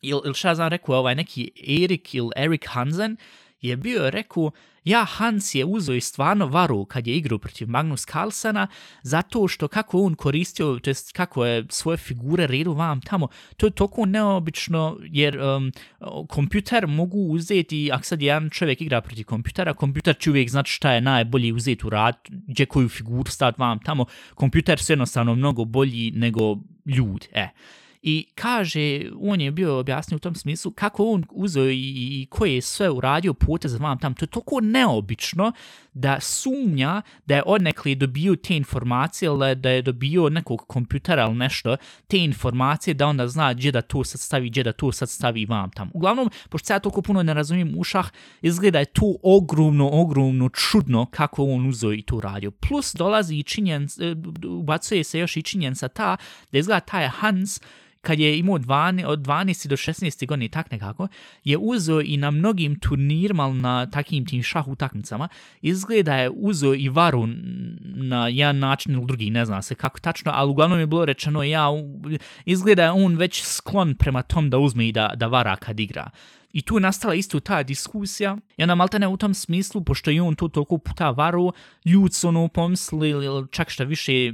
ili 0.00 0.20
il 0.24 0.32
šta 0.32 0.54
znam 0.54 0.68
rekao, 0.68 0.96
ovaj 0.96 1.14
neki 1.14 1.50
Erik 1.84 2.14
ili 2.14 2.30
Erik 2.36 2.66
Hansen, 2.68 3.16
je 3.60 3.76
bio 3.76 4.10
rekao, 4.10 4.50
ja 4.86 5.04
Hans 5.04 5.54
je 5.54 5.64
uzo 5.64 5.92
i 5.92 6.00
stvarno 6.00 6.46
varu 6.46 6.84
kad 6.84 7.06
je 7.06 7.16
igrao 7.16 7.38
protiv 7.38 7.68
Magnus 7.68 8.06
Carlsena, 8.06 8.66
zato 9.02 9.48
što 9.48 9.68
kako 9.68 10.02
on 10.02 10.14
koristio, 10.14 10.78
to 10.82 10.90
jest 10.90 11.12
kako 11.12 11.46
je 11.46 11.64
svoje 11.68 11.96
figure 11.96 12.46
redu 12.46 12.72
vam 12.72 13.00
tamo, 13.00 13.28
to 13.56 13.66
je 13.66 13.70
toliko 13.70 14.06
neobično, 14.06 14.98
jer 15.02 15.38
um, 15.40 15.72
kompjuter 16.28 16.86
mogu 16.86 17.18
uzeti, 17.18 17.90
ako 17.92 18.04
sad 18.04 18.22
jedan 18.22 18.50
čovjek 18.50 18.80
igra 18.80 19.00
protiv 19.00 19.24
kompjutera, 19.24 19.74
kompjuter 19.74 20.16
će 20.18 20.30
uvijek 20.30 20.50
znati 20.50 20.70
šta 20.70 20.92
je 20.92 21.00
najbolji 21.00 21.52
uzeti 21.52 21.86
u 21.86 21.90
rad, 21.90 22.16
gdje 22.28 22.66
koju 22.66 22.88
figuru 22.88 23.30
stati 23.30 23.60
vam 23.60 23.78
tamo, 23.78 24.04
kompjuter 24.34 24.78
su 24.78 24.92
jednostavno 24.92 25.34
mnogo 25.34 25.64
bolji 25.64 26.10
nego 26.10 26.56
ljudi, 26.86 27.26
e. 27.32 27.48
I 28.08 28.26
kaže, 28.34 29.00
on 29.20 29.40
je 29.40 29.50
bio 29.50 29.78
objasnio 29.78 30.16
u 30.16 30.18
tom 30.18 30.34
smislu 30.34 30.70
kako 30.70 31.04
on 31.04 31.24
uzeo 31.30 31.64
i, 31.64 31.92
i 32.22 32.26
koje 32.30 32.54
je 32.54 32.62
sve 32.62 32.90
uradio 32.90 33.34
puta 33.34 33.68
za 33.68 33.78
vam 33.78 33.98
tam. 33.98 34.14
To 34.14 34.24
je 34.24 34.26
toliko 34.28 34.60
neobično 34.60 35.52
da 35.92 36.20
sumnja 36.20 37.02
da 37.26 37.34
je 37.34 37.42
odnekli 37.46 37.94
dobio 37.94 38.36
te 38.36 38.56
informacije 38.56 39.26
ili 39.26 39.54
da 39.54 39.70
je 39.70 39.82
dobio 39.82 40.28
nekog 40.28 40.66
kompjutera 40.66 41.24
ili 41.24 41.34
nešto, 41.34 41.76
te 42.06 42.18
informacije 42.18 42.94
da 42.94 43.06
onda 43.06 43.28
zna 43.28 43.54
gdje 43.54 43.72
da 43.72 43.82
to 43.82 44.04
sad 44.04 44.20
stavi, 44.20 44.50
gdje 44.50 44.62
da 44.62 44.72
to 44.72 44.92
sad 44.92 45.10
stavi 45.10 45.46
vam 45.46 45.70
tam. 45.70 45.90
Uglavnom, 45.94 46.30
pošto 46.48 46.72
ja 46.72 46.78
toliko 46.78 47.02
puno 47.02 47.22
ne 47.22 47.34
razumijem 47.34 47.74
u 47.78 47.84
šah, 47.84 48.10
izgleda 48.42 48.78
je 48.78 48.84
to 48.84 49.16
ogromno, 49.22 49.90
ogromno 49.92 50.48
čudno 50.48 51.06
kako 51.06 51.44
on 51.44 51.68
uzeo 51.68 51.92
i 51.92 52.02
to 52.02 52.20
radio. 52.20 52.50
Plus 52.50 52.94
dolazi 52.94 53.36
i 53.36 53.42
činjenca, 53.42 54.04
e, 54.04 54.14
ubacuje 54.48 55.04
se 55.04 55.18
još 55.18 55.36
i 55.36 55.42
činjenca 55.42 55.88
ta 55.88 56.16
da 56.52 56.58
izgleda 56.58 56.80
taj 56.80 57.08
Hans 57.08 57.60
kad 58.06 58.18
je 58.18 58.38
imao 58.38 58.58
12, 58.58 59.06
od 59.06 59.18
12 59.18 59.66
do 59.66 59.76
16 59.76 60.26
godine, 60.26 60.48
tak 60.48 60.70
nekako, 60.70 61.08
je 61.44 61.58
uzeo 61.58 62.00
i 62.00 62.16
na 62.16 62.30
mnogim 62.30 62.78
turnirima, 62.78 63.52
na 63.52 63.86
takim 63.90 64.26
tim 64.26 64.42
šah 64.42 64.68
utakmicama, 64.68 65.28
izgleda 65.62 66.14
je 66.14 66.30
uzeo 66.30 66.74
i 66.74 66.88
varu 66.88 67.26
na 67.82 68.28
jedan 68.28 68.58
način 68.58 68.94
ili 68.94 69.06
drugi, 69.06 69.30
ne 69.30 69.44
zna 69.46 69.62
se 69.62 69.74
kako 69.74 70.00
tačno, 70.00 70.32
ali 70.34 70.50
uglavnom 70.50 70.80
je 70.80 70.86
bilo 70.86 71.04
rečeno, 71.04 71.42
ja, 71.42 71.66
izgleda 72.44 72.84
je 72.84 72.90
on 72.90 73.16
već 73.16 73.42
sklon 73.42 73.94
prema 73.94 74.22
tom 74.22 74.50
da 74.50 74.58
uzme 74.58 74.88
i 74.88 74.92
da, 74.92 75.12
da 75.16 75.26
vara 75.26 75.56
kad 75.56 75.80
igra. 75.80 76.10
I 76.52 76.62
tu 76.62 76.76
je 76.76 76.80
nastala 76.80 77.14
isto 77.14 77.40
ta 77.40 77.62
diskusija. 77.62 78.36
I 78.56 78.62
onda 78.62 78.74
maltene 78.74 79.08
u 79.08 79.16
tom 79.16 79.34
smislu, 79.34 79.84
pošto 79.84 80.10
je 80.10 80.22
on 80.22 80.34
to 80.34 80.48
toliko 80.48 80.78
puta 80.78 81.10
varu, 81.10 81.52
ljud 81.84 82.14
su 82.14 82.28
ono 82.28 82.48
pomislili, 82.48 83.46
čak 83.50 83.70
šta 83.70 83.84
više, 83.84 84.32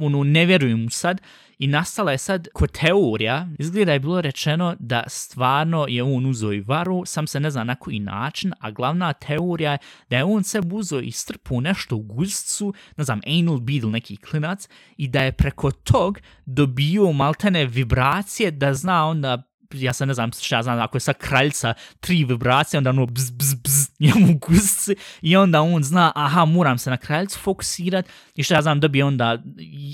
ono, 0.00 0.24
ne 0.24 0.46
vjerujem 0.46 0.82
mu 0.82 0.90
sad, 0.90 1.20
I 1.58 1.66
nastala 1.66 2.12
je 2.12 2.18
sad 2.18 2.48
ko 2.52 2.66
teorija, 2.66 3.48
izgleda 3.58 3.92
je 3.92 4.00
bilo 4.00 4.20
rečeno 4.20 4.76
da 4.78 5.04
stvarno 5.06 5.86
je 5.88 6.02
on 6.02 6.26
uzo 6.26 6.52
i 6.52 6.60
varu, 6.60 7.02
sam 7.06 7.26
se 7.26 7.40
ne 7.40 7.50
zna 7.50 7.64
na 7.64 7.74
koji 7.74 7.98
način, 7.98 8.52
a 8.60 8.70
glavna 8.70 9.12
teorija 9.12 9.72
je 9.72 9.78
da 10.10 10.16
je 10.16 10.24
on 10.24 10.44
se 10.44 10.60
uzo 10.72 11.00
i 11.00 11.10
strpu 11.10 11.60
nešto 11.60 11.96
u 11.96 12.02
guzcu, 12.02 12.74
ne 12.96 13.04
znam, 13.04 13.20
anal 13.26 13.58
beetle, 13.58 13.90
neki 13.90 14.16
klinac, 14.16 14.68
i 14.96 15.08
da 15.08 15.22
je 15.22 15.32
preko 15.32 15.70
tog 15.70 16.18
dobio 16.46 17.12
maltene 17.12 17.66
vibracije 17.66 18.50
da 18.50 18.74
zna 18.74 19.06
onda 19.06 19.42
ja 19.72 19.92
se 19.92 20.06
ne 20.06 20.14
znam 20.14 20.32
šta 20.32 20.62
znam, 20.62 20.80
ako 20.80 20.96
je 20.96 21.00
sa 21.00 21.12
kraljca 21.12 21.74
tri 22.00 22.24
vibracije, 22.24 22.78
onda 22.78 22.90
ono 22.90 23.06
bz, 23.06 23.30
bz, 23.30 23.54
bz, 23.54 23.85
njemu 24.00 24.38
gusci 24.38 24.94
i 25.22 25.36
onda 25.36 25.62
on 25.62 25.82
zna, 25.82 26.12
aha, 26.14 26.44
moram 26.44 26.78
se 26.78 26.90
na 26.90 26.96
kraljicu 26.96 27.38
fokusirat 27.38 28.06
i 28.34 28.42
što 28.42 28.54
ja 28.54 28.62
znam, 28.62 28.80
dobije 28.80 29.04
onda 29.04 29.42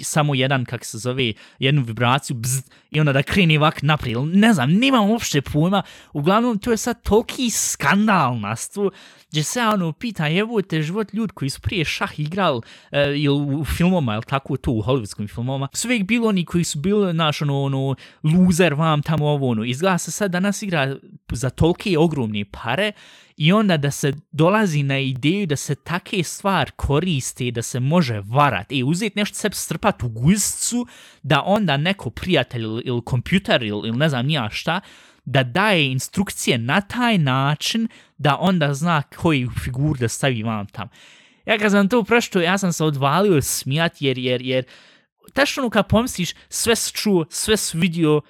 samo 0.03 0.35
jedan, 0.35 0.65
kak 0.65 0.85
se 0.85 0.99
zove, 0.99 1.33
jednu 1.59 1.83
vibraciju, 1.83 2.37
bzz, 2.37 2.63
i 2.91 3.01
onda 3.01 3.13
da 3.13 3.23
kreni 3.23 3.59
ovak 3.59 3.83
naprijed. 3.83 4.19
Ne 4.19 4.53
znam, 4.53 4.73
nemam 4.73 5.11
uopšte 5.11 5.41
pojma. 5.41 5.83
Uglavnom, 6.13 6.59
to 6.59 6.71
je 6.71 6.77
sad 6.77 7.03
toliki 7.03 7.51
skandal 7.51 8.41
nastu, 8.41 8.93
gdje 9.31 9.43
se 9.43 9.61
ono 9.61 9.93
pita, 9.93 10.29
evo 10.31 10.63
te 10.63 10.83
život 10.83 11.15
ljudi 11.15 11.33
koji 11.33 11.51
su 11.51 11.61
prije 11.61 11.85
šah 11.85 12.21
igral 12.21 12.61
e, 12.91 13.15
ili 13.17 13.57
u 13.57 13.65
filmoma, 13.65 14.15
ili 14.15 14.23
tako 14.23 14.57
to 14.57 14.71
u 14.71 14.83
hollywoodskim 14.83 15.35
filmoma, 15.35 15.69
su 15.73 15.89
uvijek 15.89 16.07
bilo 16.07 16.29
oni 16.29 16.45
koji 16.45 16.65
su 16.65 16.79
bili, 16.79 17.13
naš, 17.13 17.43
ono, 17.43 17.63
ono, 17.63 17.95
loser 18.23 18.75
vam 18.75 19.03
tamo 19.03 19.29
ovo, 19.29 19.49
ono. 19.49 19.65
Izgleda 19.65 19.99
se 19.99 20.11
sad 20.11 20.31
danas 20.31 20.63
igra 20.63 20.97
za 21.33 21.51
tolike 21.51 21.99
ogromne 21.99 22.45
pare 22.45 22.93
i 23.43 23.53
onda 23.53 23.77
da 23.77 23.91
se 23.91 24.13
dolazi 24.33 24.83
na 24.83 24.99
ideju 24.99 25.47
da 25.47 25.57
se 25.57 25.75
take 25.75 26.23
stvar 26.23 26.71
koriste 26.71 27.51
da 27.51 27.63
se 27.63 27.81
može 27.81 28.21
varati. 28.25 28.81
E, 28.81 28.85
uzeti 28.85 29.19
nešto 29.19 29.35
sebe 29.35 29.55
strpat 29.55 30.03
u 30.03 30.09
guzicu, 30.09 30.87
da 31.23 31.43
onda 31.43 31.77
neko 31.77 32.11
prijatelj 32.11 32.63
ili, 32.63 32.83
ili 32.85 33.03
kompjuter 33.05 33.63
ili, 33.63 33.89
ili 33.89 33.97
ne 33.97 34.09
znam 34.09 34.27
nija 34.27 34.49
šta, 34.51 34.81
da 35.25 35.43
daje 35.43 35.93
instrukcije 35.93 36.59
na 36.59 36.81
taj 36.81 37.19
način 37.19 37.89
da 38.19 38.37
onda 38.41 38.75
zna 38.75 39.03
koji 39.03 39.49
figur 39.65 39.99
da 39.99 40.09
stavi 40.09 40.43
vam 40.43 40.67
tam. 40.67 40.89
Ja 41.47 41.59
kad 41.59 41.73
sam 41.73 41.89
to 41.89 42.05
prošto, 42.05 42.41
ja 42.41 42.59
sam 42.59 42.73
se 42.73 42.85
odvalio 42.85 43.43
smijat 43.43 44.03
jer, 44.03 44.19
jer, 44.19 44.43
jer 44.43 44.65
tačno 45.33 45.63
ono 45.63 45.71
kad 45.71 45.89
pomisliš 45.89 46.35
sve 46.49 46.77
si 46.77 46.93
čuo, 46.93 47.27
sve 47.31 47.57
si 47.57 47.79
vidio, 47.79 48.21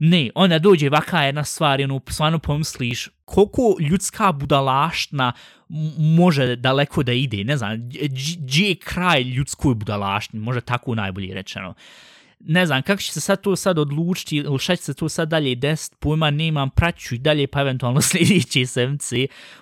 ne, 0.00 0.30
onda 0.34 0.58
dođe 0.58 0.88
vaka 0.88 1.22
jedna 1.22 1.44
stvar 1.44 1.80
i 1.80 1.84
ono, 1.84 2.00
stvarno 2.08 2.38
pomisliš 2.38 3.08
koliko 3.24 3.76
ljudska 3.80 4.32
budalaštna 4.32 5.32
može 5.98 6.56
daleko 6.56 7.02
da 7.02 7.12
ide, 7.12 7.44
ne 7.44 7.56
znam, 7.56 7.90
gdje 8.38 8.68
je 8.68 8.74
kraj 8.74 9.22
ljudskoj 9.22 9.74
budalaštni, 9.74 10.40
može 10.40 10.60
tako 10.60 10.94
najbolje 10.94 11.34
rečeno. 11.34 11.68
Uh, 11.68 11.74
ne 12.40 12.66
znam, 12.66 12.82
kako 12.82 13.02
će 13.02 13.12
se 13.12 13.20
sad 13.20 13.40
to 13.40 13.56
sad 13.56 13.78
odlučiti 13.78 14.36
ili 14.36 14.58
šta 14.58 14.76
će 14.76 14.82
se 14.82 14.94
to 14.94 15.08
sad 15.08 15.28
dalje 15.28 15.54
desiti, 15.54 15.96
pojma 16.00 16.30
nemam, 16.30 16.70
praću 16.70 17.14
i 17.14 17.18
dalje 17.18 17.46
pa 17.46 17.60
eventualno 17.60 18.00
sljedeći 18.10 18.66
SMC 18.66 19.12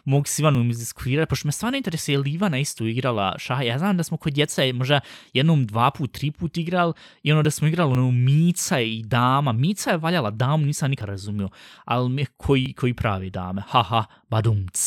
mogu 0.04 0.24
s 0.26 0.38
Ivanom 0.38 0.70
izdiskutirati, 0.70 1.28
pošto 1.28 1.48
me 1.48 1.52
stvarno 1.52 1.76
interesuje 1.76 2.14
je 2.14 2.18
li 2.18 2.32
Ivana 2.32 2.58
isto 2.58 2.84
igrala 2.84 3.34
šaha, 3.38 3.62
ja 3.62 3.78
znam 3.78 3.96
da 3.96 4.02
smo 4.02 4.16
kod 4.16 4.32
djeca 4.32 4.62
možda 4.74 5.00
jednom 5.32 5.66
dva 5.66 5.90
put, 5.90 6.12
tri 6.12 6.30
put 6.30 6.56
igrali 6.56 6.92
i 7.22 7.32
ono 7.32 7.42
da 7.42 7.50
smo 7.50 7.68
igrali 7.68 7.92
ono 7.92 8.10
Mica 8.10 8.80
i 8.80 9.02
Dama, 9.02 9.52
Mica 9.52 9.90
je 9.90 9.96
valjala 9.96 10.30
Damu, 10.30 10.66
nisam 10.66 10.90
nikad 10.90 11.08
razumio, 11.08 11.48
ali 11.84 12.26
koji, 12.36 12.72
koji 12.72 12.94
pravi 12.94 13.30
Dame, 13.30 13.62
haha, 13.68 14.04
badumc. 14.30 14.78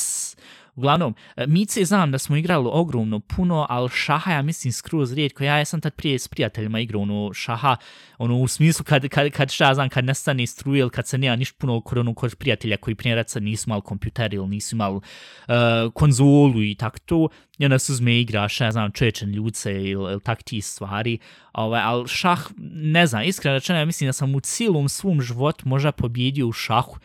Uglavnom, 0.76 1.16
e, 1.36 1.48
Mice 1.48 1.86
znam 1.86 2.12
da 2.12 2.18
smo 2.18 2.36
igrali 2.38 2.70
ogromno 2.72 3.20
puno, 3.20 3.66
ali 3.70 3.90
šaha 3.90 4.32
ja 4.32 4.42
mislim 4.42 4.72
skroz 4.72 5.14
rijetko. 5.14 5.44
Ja 5.44 5.66
sam 5.66 5.82
tad 5.82 5.94
prije 5.94 6.20
s 6.20 6.28
prijateljima 6.28 6.80
igrao 6.80 7.02
ono 7.02 7.34
šaha, 7.34 7.76
ono 8.18 8.38
u 8.38 8.48
smislu 8.48 8.86
kad, 8.86 9.08
kad, 9.08 9.32
kad 9.32 9.52
šta 9.52 9.74
znam, 9.74 9.90
kad 9.90 10.06
nestane 10.06 10.48
struje 10.48 10.80
ili 10.80 10.90
kad 10.90 11.08
se 11.08 11.18
nema 11.18 11.36
ništa 11.36 11.56
puno 11.60 11.82
kod, 11.82 11.98
ono, 11.98 12.14
kod 12.14 12.36
prijatelja 12.36 12.78
koji 12.78 12.96
prije 12.96 13.16
raca 13.16 13.40
nisu 13.40 13.70
imali 13.70 13.82
kompjuter 13.82 14.34
ili 14.34 14.48
nisu 14.48 14.76
imali 14.76 14.96
uh, 14.96 15.04
konzolu 15.94 16.64
i 16.64 16.76
tak 16.76 17.00
to. 17.00 17.30
I 17.58 17.66
onda 17.66 17.80
se 17.80 17.92
uzme 17.92 18.20
igra, 18.20 18.48
šta 18.48 18.66
ja 18.66 18.72
znam, 18.72 18.92
čečen 18.92 19.30
ljuce 19.30 19.72
ili, 19.74 20.12
ili 20.12 20.22
tak 20.22 20.44
ti 20.44 20.62
stvari. 20.62 21.18
Ovaj, 21.54 21.82
ali 21.84 22.08
šah, 22.08 22.40
ne 22.74 23.08
znam, 23.08 23.24
iskreno 23.24 23.58
rečeno, 23.58 23.80
ja 23.80 23.86
mislim 23.86 24.08
da 24.08 24.14
sam 24.14 24.36
u 24.36 24.40
cijelom 24.40 24.90
svom 24.90 25.22
životu 25.22 25.68
možda 25.68 25.92
pobjedio 25.92 26.48
u 26.48 26.52
šahu 26.52 26.96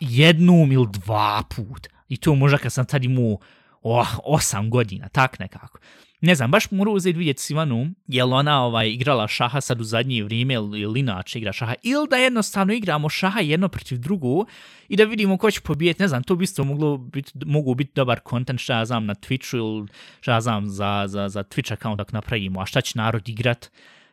jednom 0.00 0.72
ili 0.72 0.86
dva 0.92 1.42
put. 1.56 1.88
I 2.08 2.16
to 2.16 2.34
možda 2.34 2.58
kad 2.58 2.72
sam 2.72 2.86
tad 2.86 3.04
imao 3.04 3.38
oh, 3.82 4.18
osam 4.24 4.70
godina, 4.70 5.08
tak 5.08 5.38
nekako. 5.38 5.78
Ne 6.20 6.34
znam, 6.34 6.50
baš 6.50 6.70
moram 6.70 6.94
uzeti 6.94 7.18
vidjeti 7.18 7.42
Sivanu, 7.42 7.90
je 8.06 8.24
li 8.24 8.32
ona 8.32 8.64
ovaj, 8.64 8.88
igrala 8.90 9.28
šaha 9.28 9.60
sad 9.60 9.80
u 9.80 9.84
zadnje 9.84 10.24
vrijeme 10.24 10.54
ili, 10.54 11.00
inače 11.00 11.38
igra 11.38 11.52
šaha, 11.52 11.74
ili 11.82 12.06
da 12.10 12.16
jednostavno 12.16 12.72
igramo 12.72 13.08
šaha 13.08 13.40
jedno 13.40 13.68
protiv 13.68 13.98
drugu 13.98 14.46
i 14.88 14.96
da 14.96 15.04
vidimo 15.04 15.38
ko 15.38 15.50
će 15.50 15.60
pobijeti, 15.60 16.02
ne 16.02 16.08
znam, 16.08 16.22
to 16.22 16.36
bi 16.36 16.44
isto 16.44 16.64
moglo 16.64 16.96
biti, 16.96 17.32
mogu 17.46 17.74
biti 17.74 17.92
dobar 17.94 18.20
kontent 18.20 18.60
šta 18.60 18.78
ja 18.78 18.84
znam 18.84 19.06
na 19.06 19.14
Twitchu 19.14 19.56
ili 19.56 19.88
šta 20.20 20.32
ja 20.32 20.40
znam 20.40 20.68
za, 20.68 21.04
za, 21.06 21.28
za 21.28 21.42
Twitch 21.42 21.72
account 21.72 22.00
ako 22.00 22.10
napravimo, 22.12 22.60
a 22.60 22.66
šta 22.66 22.80
će 22.80 22.98
narod 22.98 23.28
igrat, 23.28 23.70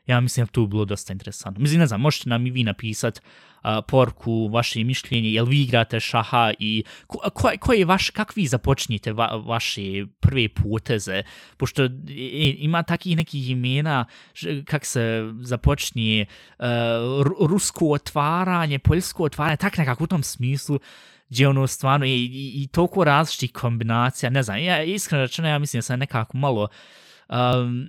ja 0.10 0.20
mislim 0.20 0.46
da 0.46 0.52
to 0.52 0.66
bilo 0.66 0.86
dosta 0.86 1.14
interesantno. 1.14 1.62
Mislim, 1.62 1.80
ne 1.80 1.88
znam, 1.88 2.02
možete 2.02 2.30
nam 2.30 2.48
i 2.48 2.52
vi 2.52 2.64
napisati 2.64 3.22
uh, 3.64 3.70
porku, 3.88 4.48
vaše 4.48 4.84
mišljenje, 4.84 5.30
jel 5.30 5.46
vi 5.46 5.62
igrate 5.62 6.00
šaha 6.00 6.52
i 6.60 6.84
ko, 7.08 7.30
ko, 7.34 7.52
ko 7.60 7.74
je 7.74 7.86
vaš, 7.86 8.10
kak 8.10 8.36
vi 8.36 8.48
započnite 8.48 9.14
va, 9.14 9.28
vaše 9.46 9.82
prve 10.20 10.50
poteze, 10.50 11.24
pošto 11.58 11.90
ima 12.58 12.84
takih 12.84 13.18
nekih 13.18 13.50
imena 13.50 14.06
kak 14.66 14.86
se 14.86 15.34
započnije 15.42 16.22
e, 16.22 16.28
uh, 16.60 17.48
rusko 17.50 17.92
otvaranje, 17.92 18.80
poljsko 18.80 19.24
otvaranje, 19.24 19.58
tak 19.58 19.78
nekako 19.78 20.04
u 20.04 20.08
tom 20.08 20.24
smislu, 20.24 20.80
gdje 21.30 21.48
ono 21.48 21.68
stvarno 21.68 22.06
i, 22.06 22.10
i, 22.10 22.64
i 22.64 22.68
toliko 22.68 23.04
različitih 23.04 23.52
kombinacija, 23.52 24.30
ne 24.30 24.44
znam, 24.44 24.58
ja 24.58 24.84
iskreno 24.84 25.24
rečeno, 25.24 25.48
ja 25.48 25.60
mislim 25.60 25.78
da 25.78 25.82
sam 25.82 26.00
nekako 26.00 26.38
malo 26.38 26.68
um, 27.30 27.88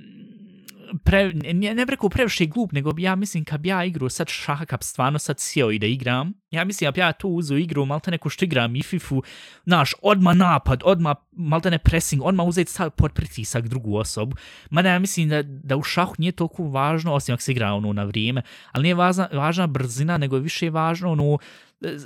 pre, 1.05 1.33
ne, 1.35 1.74
ne 1.74 1.87
preko 1.87 2.09
previše 2.09 2.46
glup, 2.46 2.72
nego 2.72 2.92
ja 2.98 3.16
mislim 3.16 3.44
kad 3.44 3.66
ja 3.66 3.85
igru 3.85 4.09
sad 4.09 4.29
šaha, 4.29 4.64
kad 4.64 4.83
stvarno 4.83 5.18
sad 5.18 5.40
sjeo 5.40 5.70
i 5.70 5.79
da 5.79 5.87
igram, 5.87 6.33
ja 6.50 6.64
mislim 6.64 6.92
da 6.92 7.00
ja 7.00 7.12
tu 7.12 7.29
uzu 7.29 7.57
igru, 7.57 7.85
malte 7.85 8.11
neko 8.11 8.29
što 8.29 8.44
igram 8.44 8.76
i 8.76 8.83
fifu, 8.83 9.22
naš, 9.64 9.94
odma 10.03 10.35
napad, 10.35 10.83
odma 10.85 11.14
malte 11.33 11.70
ne 11.70 11.79
pressing, 11.79 12.22
odma 12.24 12.44
uzeti 12.44 12.72
sad 12.72 12.94
pod 12.94 13.12
pritisak 13.12 13.68
drugu 13.68 13.96
osobu. 13.96 14.37
Mada 14.70 14.88
ja 14.88 14.98
mislim 14.98 15.29
da, 15.29 15.42
da 15.42 15.76
u 15.76 15.83
šahu 15.83 16.14
nije 16.18 16.33
toliko 16.33 16.62
važno, 16.62 17.14
osim 17.14 17.33
ako 17.33 17.42
se 17.42 17.53
igra 17.53 17.72
ono 17.72 17.92
na 17.92 18.05
vrijeme, 18.05 18.42
ali 18.72 18.83
nije 18.83 18.94
važna, 18.94 19.29
važna 19.33 19.66
brzina, 19.66 20.18
nego 20.18 20.37
je 20.37 20.42
više 20.42 20.70
važno 20.70 21.12
ono, 21.12 21.38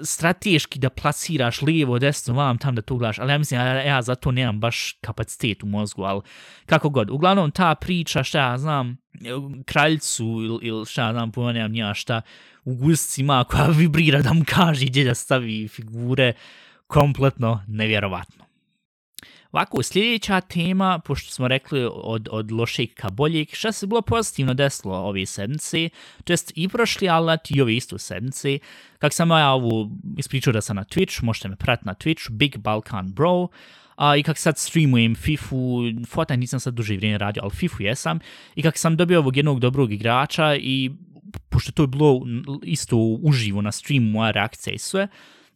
strateški 0.04 0.78
da 0.78 0.90
plasiraš 0.90 1.62
lijevo, 1.62 1.98
desno, 1.98 2.34
vam 2.34 2.58
tam 2.58 2.74
da 2.74 2.82
to 2.82 2.96
gledaš, 2.96 3.18
ali 3.18 3.32
ja 3.32 3.38
mislim, 3.38 3.60
ja, 3.60 3.66
ja 3.66 4.02
za 4.02 4.14
to 4.14 4.30
nemam 4.30 4.60
baš 4.60 4.98
kapacitet 5.00 5.62
u 5.62 5.66
mozgu, 5.66 6.02
ali 6.02 6.20
kako 6.66 6.88
god. 6.88 7.10
Uglavnom, 7.10 7.50
ta 7.50 7.74
priča, 7.74 8.22
šta 8.22 8.38
ja 8.38 8.58
znam, 8.58 8.96
kraljicu 9.64 10.24
ili, 10.24 10.58
il, 10.62 10.84
šta 10.84 11.06
ja 11.06 11.12
znam, 11.12 11.32
pojma 11.32 11.52
nemam 11.52 11.72
nija 11.72 11.94
šta, 11.94 12.22
u 12.64 12.74
guscima 12.74 13.44
koja 13.44 13.66
vibrira 13.78 14.22
da 14.22 14.32
mu 14.32 14.44
kaže 14.46 14.86
gdje 14.86 15.04
da 15.04 15.14
stavi 15.14 15.68
figure, 15.68 16.32
kompletno 16.86 17.64
nevjerovatno. 17.68 18.44
Ovako, 19.54 19.82
sljedeća 19.82 20.40
tema, 20.40 20.98
pošto 20.98 21.30
smo 21.30 21.48
rekli 21.48 21.88
od, 21.92 22.28
od 22.30 22.52
lošeg 22.52 22.94
ka 22.94 23.10
boljeg, 23.10 23.48
šta 23.52 23.72
se 23.72 23.86
bilo 23.86 24.02
pozitivno 24.02 24.54
desilo 24.54 24.94
ove 24.94 25.26
sedmice, 25.26 25.88
to 26.24 26.32
jest 26.32 26.52
i 26.54 26.68
prošli 26.68 27.08
alat 27.08 27.50
i 27.50 27.60
ove 27.60 27.76
isto 27.76 27.98
sedmice. 27.98 28.58
Kak 28.98 29.12
sam 29.12 29.30
ja 29.30 29.50
ovu 29.50 29.90
ispričao 30.18 30.52
da 30.52 30.60
sam 30.60 30.76
na 30.76 30.84
Twitch, 30.84 31.22
možete 31.22 31.48
me 31.48 31.56
pratiti 31.56 31.86
na 31.86 31.94
Twitch, 31.94 32.30
Big 32.30 32.58
Balkan 32.58 33.12
Bro, 33.12 33.48
a, 33.96 34.16
i 34.16 34.22
kak 34.22 34.38
sad 34.38 34.58
streamujem 34.58 35.14
FIFU, 35.14 35.82
Fortnite 36.06 36.36
nisam 36.36 36.60
sad 36.60 36.74
duže 36.74 36.96
vrijeme 36.96 37.18
radio, 37.18 37.42
ali 37.42 37.52
FIFU 37.54 37.82
jesam, 37.82 38.18
i 38.54 38.62
kak 38.62 38.78
sam 38.78 38.96
dobio 38.96 39.18
ovog 39.18 39.36
jednog 39.36 39.60
dobrog 39.60 39.92
igrača 39.92 40.56
i 40.56 40.90
pošto 41.48 41.72
to 41.72 41.82
je 41.82 41.86
bilo 41.86 42.20
isto 42.62 42.96
uživo 43.22 43.62
na 43.62 43.72
streamu, 43.72 44.10
moja 44.10 44.30
reakcija 44.30 44.74
i 44.74 44.78
sve, 44.78 45.08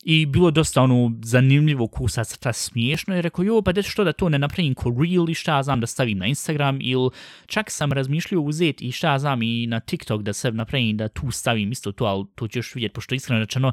i 0.04 0.26
bilo 0.26 0.50
dosta 0.50 0.82
ono 0.82 1.12
zanimljivo 1.22 1.86
kusa 1.86 2.24
crta 2.24 2.52
smiješno 2.52 3.16
i 3.16 3.22
rekao 3.22 3.42
jo 3.42 3.62
pa 3.62 3.72
da 3.72 3.82
što 3.82 4.04
da 4.04 4.12
to 4.12 4.28
ne 4.28 4.38
napravim 4.38 4.74
ko 4.74 4.94
reel 5.00 5.30
i 5.30 5.34
šta 5.34 5.62
znam 5.62 5.80
da 5.80 5.86
stavim 5.86 6.18
na 6.18 6.26
Instagram 6.26 6.78
ili 6.80 7.10
čak 7.46 7.70
sam 7.70 7.92
razmišljio 7.92 8.40
uzeti 8.40 8.84
i 8.84 8.92
šta 8.92 9.18
znam 9.18 9.42
i 9.42 9.66
na 9.66 9.80
TikTok 9.80 10.22
da 10.22 10.32
se 10.32 10.52
napravim 10.52 10.96
da 10.96 11.08
tu 11.08 11.30
stavim 11.30 11.72
isto 11.72 11.92
to 11.92 12.04
ali 12.04 12.26
to 12.34 12.48
ćeš 12.48 12.74
vidjeti 12.74 12.92
pošto 12.92 13.14
iskreno 13.14 13.40
rečeno 13.40 13.72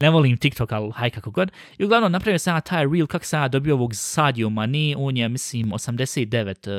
ne 0.00 0.10
volim 0.10 0.36
TikTok, 0.36 0.72
ali 0.72 0.92
haj 0.94 1.10
kako 1.10 1.30
god. 1.30 1.52
I 1.78 1.84
uglavnom 1.84 2.12
napravio 2.12 2.38
sam 2.38 2.56
ja 2.56 2.60
taj 2.60 2.86
reel 2.92 3.06
kako 3.06 3.24
sam 3.24 3.42
ja 3.42 3.48
dobio 3.48 3.74
ovog 3.74 3.94
Sadio 3.94 4.50
Mane, 4.50 4.94
on 4.96 5.16
je 5.16 5.28
mislim 5.28 5.70
89, 5.72 6.46
uh, 6.46 6.74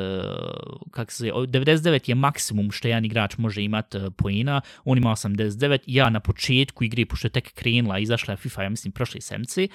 e, 0.86 0.91
kak 0.91 1.12
se, 1.12 1.25
99 1.25 2.10
je 2.10 2.15
maksimum 2.15 2.71
što 2.71 2.88
jedan 2.88 3.05
igrač 3.05 3.38
može 3.38 3.63
imat 3.63 3.95
uh, 3.95 4.01
poena, 4.17 4.62
on 4.86 4.97
ima 4.97 5.10
89, 5.10 5.79
ja 5.86 6.10
na 6.10 6.19
početku 6.19 6.84
igre, 6.84 7.05
pošto 7.05 7.27
je 7.27 7.31
tek 7.31 7.53
krenula, 7.53 7.99
izašla 7.99 8.31
je 8.31 8.38
FIFA, 8.38 8.63
ja 8.63 8.69
mislim, 8.69 8.91
prošle 8.91 9.21
semci, 9.21 9.69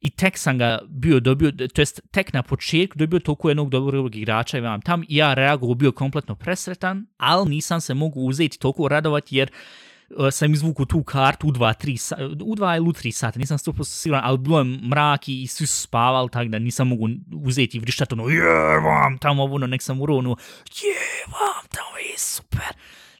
i 0.00 0.10
tek 0.10 0.38
sam 0.38 0.58
ga 0.58 0.78
bio 0.88 1.20
dobio, 1.20 1.50
to 1.50 1.82
jest 1.82 2.00
tek 2.10 2.32
na 2.32 2.42
početku 2.42 2.98
dobio 2.98 3.18
toliko 3.18 3.50
jednog 3.50 3.70
dobrog 3.70 4.16
igrača 4.16 4.58
i 4.58 4.60
vam 4.60 4.80
tam 4.80 5.02
i 5.08 5.16
ja 5.16 5.34
reagovao 5.34 5.74
bio 5.74 5.92
kompletno 5.92 6.34
presretan, 6.34 7.06
ali 7.16 7.50
nisam 7.50 7.80
se 7.80 7.94
mogu 7.94 8.20
uzeti 8.20 8.58
toliko 8.58 8.88
radovati 8.88 9.36
jer 9.36 9.50
uh, 9.50 9.87
E, 10.10 10.30
sam 10.30 10.52
izvuku 10.52 10.84
tu 10.84 11.02
kartu 11.02 11.48
u 11.48 11.52
2-3 11.52 12.42
u 12.44 12.56
2 12.56 12.76
ili 12.76 12.86
3 12.86 13.10
sata, 13.10 13.38
nisam 13.38 13.58
100% 13.58 13.84
siguran, 13.84 14.22
ali 14.24 14.38
bilo 14.38 14.58
je 14.58 14.64
mrak 14.64 15.28
i 15.28 15.46
svi 15.46 15.66
su 15.66 15.82
spavali, 15.82 16.28
tako 16.30 16.48
da 16.48 16.58
nisam 16.58 16.88
mogu 16.88 17.08
uzeti 17.44 17.76
i 17.76 17.80
vrištati 17.80 18.14
ono, 18.14 18.28
je 18.28 18.78
vam 18.80 19.18
tamo 19.18 19.44
ono, 19.44 19.66
nek 19.66 19.82
sam 19.82 20.00
u 20.00 20.06
ronu, 20.06 20.36
je 20.82 21.24
vam 21.26 21.66
tamo 21.68 21.98
je 21.98 22.18
super. 22.18 22.76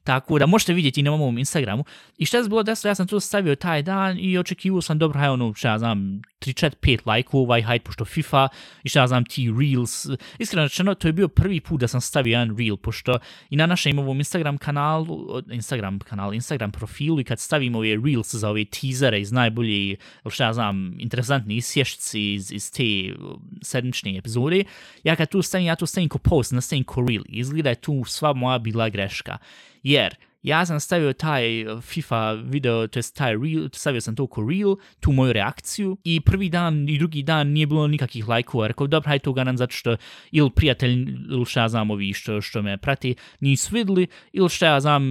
Tako 0.08 0.38
da 0.38 0.46
možete 0.46 0.72
vidjeti 0.72 1.02
na 1.02 1.10
mom 1.10 1.38
Instagramu. 1.38 1.84
I 2.18 2.26
šta 2.26 2.36
je 2.36 2.48
bilo 2.48 2.62
desilo, 2.62 2.90
ja 2.90 2.94
sam 2.94 3.06
to 3.06 3.20
stavio 3.20 3.54
taj 3.54 3.82
dan 3.82 4.18
i 4.20 4.38
očekivao 4.38 4.82
sam 4.82 4.98
dobro, 4.98 5.18
hajde 5.18 5.32
ono, 5.32 5.54
šta 5.54 5.68
ja 5.68 5.78
znam, 5.78 5.98
3, 6.40 6.66
4, 6.66 6.70
5 6.82 6.98
lajkova, 7.06 7.58
i 7.58 7.62
hajde 7.62 7.84
pošto 7.84 8.04
FIFA 8.04 8.48
i 8.84 8.88
šta 8.88 9.00
ja 9.00 9.06
znam, 9.06 9.24
ti 9.24 9.52
Reels. 9.60 10.06
Iskreno 10.38 10.64
rečeno, 10.64 10.94
to 10.94 11.08
je 11.08 11.12
bio 11.12 11.28
prvi 11.28 11.60
put 11.60 11.80
da 11.80 11.88
sam 11.88 12.00
stavio 12.00 12.30
jedan 12.30 12.56
Reel, 12.56 12.76
pošto 12.76 13.18
i 13.50 13.56
na 13.56 13.66
našem 13.66 13.98
ovom 13.98 14.18
Instagram 14.18 14.58
kanalu, 14.58 15.42
Instagram 15.50 15.98
kanal, 15.98 16.34
Instagram 16.34 16.70
profilu 16.70 17.20
i 17.20 17.24
kad 17.24 17.40
stavimo 17.40 17.78
ove 17.78 17.96
Reels 18.04 18.34
za 18.34 18.50
ove 18.50 18.64
teasere 18.64 19.20
iz 19.20 19.32
najbolje, 19.32 19.96
šta 20.30 20.44
ja 20.44 20.52
znam, 20.52 20.94
interesantni 20.98 21.56
isješci 21.56 22.32
iz, 22.32 22.52
iz 22.52 22.72
te 22.72 23.14
sedmične 23.62 24.16
epizode, 24.16 24.64
ja 25.04 25.16
kad 25.16 25.28
tu 25.30 25.42
stavim, 25.42 25.66
ja 25.66 25.76
tu 25.76 25.86
stavim 25.86 26.08
ko 26.08 26.18
post, 26.18 26.52
ne 26.52 26.60
stavim 26.60 26.84
ko 26.84 27.06
Reel. 27.08 27.22
Izgleda 27.28 27.70
je 27.70 27.74
tu 27.74 28.04
sva 28.04 28.32
moja 28.32 28.58
bila 28.58 28.88
greška 28.88 29.38
jer 29.82 30.14
ja 30.42 30.66
sam 30.66 30.80
stavio 30.80 31.12
taj 31.12 31.60
eh, 31.60 31.80
FIFA 31.80 32.32
video, 32.32 32.86
to 32.86 32.98
jest 32.98 33.16
taj 33.16 33.32
reel, 33.32 33.68
stavio 33.72 34.00
sam 34.00 34.16
to 34.16 34.26
ko 34.26 34.46
reel, 34.50 34.76
tu 35.00 35.12
moju 35.12 35.32
reakciju 35.32 35.96
i 36.04 36.20
prvi 36.20 36.48
dan 36.48 36.88
i 36.88 36.98
drugi 36.98 37.22
dan 37.22 37.48
nije 37.48 37.66
bilo 37.66 37.86
nikakvih 37.86 38.28
lajkova, 38.28 38.66
rekao 38.66 38.86
dobro, 38.86 39.08
hajde 39.08 39.22
to 39.22 39.32
garan 39.32 39.56
zato 39.56 39.72
što 39.72 39.96
ili 40.30 40.50
prijatelj 40.50 40.92
ili 41.30 41.44
šta 41.44 41.60
ja 41.60 41.68
znam 41.68 41.90
ovi 41.90 42.12
što, 42.12 42.40
što 42.40 42.62
me 42.62 42.78
prati 42.78 43.14
nisu 43.40 43.74
vidli 43.74 44.06
ili 44.32 44.48
šta 44.48 44.66
ja 44.66 44.80
znam 44.80 45.02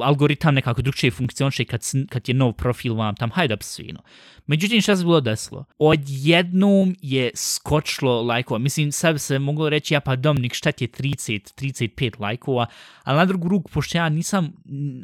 algoritam 0.00 0.54
nekako 0.54 0.82
drugčije 0.82 1.10
funkcioniše 1.10 1.64
kad, 1.64 1.80
kad 2.08 2.28
je 2.28 2.34
nov 2.34 2.52
profil 2.52 2.94
vam 2.94 3.14
tam, 3.16 3.30
hajde 3.30 3.56
da 3.56 3.62
svino. 3.62 4.00
Međutim, 4.46 4.80
šta 4.80 4.96
se 4.96 5.04
bilo 5.04 5.20
desilo? 5.20 5.64
Odjednom 5.78 6.96
je 7.02 7.30
skočilo 7.34 8.22
lajkova. 8.22 8.58
Mislim, 8.58 8.92
sad 8.92 9.20
se 9.20 9.38
moglo 9.38 9.68
reći, 9.68 9.94
ja 9.94 10.00
pa 10.00 10.16
Dominik, 10.16 10.54
šta 10.54 10.72
ti 10.72 10.84
je 10.84 10.88
30, 10.88 11.62
35 11.62 12.20
lajkova, 12.20 12.66
ali 13.02 13.16
na 13.16 13.24
drugu 13.24 13.48
ruku, 13.48 13.70
pošto 13.70 13.98
ja 13.98 14.08
nisam, 14.08 14.52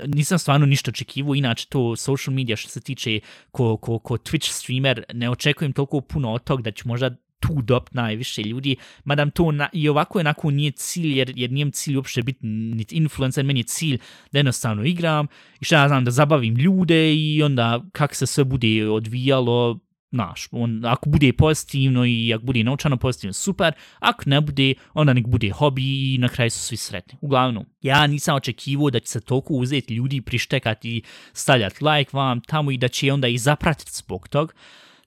nisam 0.06 0.38
stvarno 0.38 0.66
ništa 0.66 0.90
očekivo, 0.90 1.34
inače 1.34 1.66
to 1.68 1.96
social 1.96 2.34
media 2.34 2.56
što 2.56 2.68
se 2.68 2.80
tiče 2.80 3.20
ko, 3.50 3.76
ko, 3.76 3.98
ko 3.98 4.16
Twitch 4.16 4.50
streamer, 4.50 5.04
ne 5.12 5.30
očekujem 5.30 5.72
toliko 5.72 6.00
puno 6.00 6.32
od 6.32 6.44
tog 6.44 6.62
da 6.62 6.70
ću 6.70 6.88
možda 6.88 7.10
tu 7.42 7.62
dop 7.62 7.90
najviše 7.92 8.42
ljudi, 8.42 8.76
madam 9.04 9.30
to 9.30 9.52
na, 9.52 9.68
i 9.72 9.88
ovako 9.88 10.18
jednako 10.18 10.50
nije 10.50 10.70
cilj, 10.70 11.18
jer, 11.18 11.32
jer 11.36 11.50
nijem 11.50 11.72
cilj 11.72 11.96
uopšte 11.96 12.22
biti 12.22 12.46
niti 12.46 12.96
influencer, 12.96 13.44
meni 13.44 13.60
je 13.60 13.64
cilj 13.64 13.98
da 14.32 14.38
jednostavno 14.38 14.84
igram 14.84 15.26
i 15.60 15.64
šta 15.64 15.82
ja 15.82 15.88
znam, 15.88 16.04
da 16.04 16.10
zabavim 16.10 16.56
ljude 16.56 17.14
i 17.14 17.42
onda 17.42 17.82
kak 17.92 18.14
se 18.14 18.26
sve 18.26 18.44
bude 18.44 18.88
odvijalo, 18.88 19.80
naš, 20.12 20.48
on, 20.50 20.84
ako 20.84 21.10
bude 21.10 21.32
pozitivno 21.32 22.06
i 22.06 22.34
ako 22.34 22.44
bude 22.44 22.64
naučano 22.64 22.96
pozitivno, 22.96 23.32
super, 23.32 23.72
ako 23.98 24.22
ne 24.26 24.40
bude, 24.40 24.74
onda 24.94 25.12
nek 25.12 25.26
bude 25.26 25.50
hobi 25.50 26.14
i 26.14 26.18
na 26.18 26.28
kraju 26.28 26.50
su 26.50 26.58
svi 26.58 26.76
sretni. 26.76 27.18
Uglavnom, 27.20 27.66
ja 27.82 28.06
nisam 28.06 28.36
očekivao 28.36 28.90
da 28.90 29.00
će 29.00 29.08
se 29.08 29.20
toliko 29.20 29.54
uzeti 29.54 29.94
ljudi, 29.94 30.20
prištekati, 30.20 31.02
stavljati 31.32 31.84
like 31.84 32.10
vam 32.12 32.40
tamo 32.40 32.70
i 32.70 32.78
da 32.78 32.88
će 32.88 33.12
onda 33.12 33.28
i 33.28 33.38
zapratiti 33.38 33.90
zbog 33.94 34.28
toga. 34.28 34.54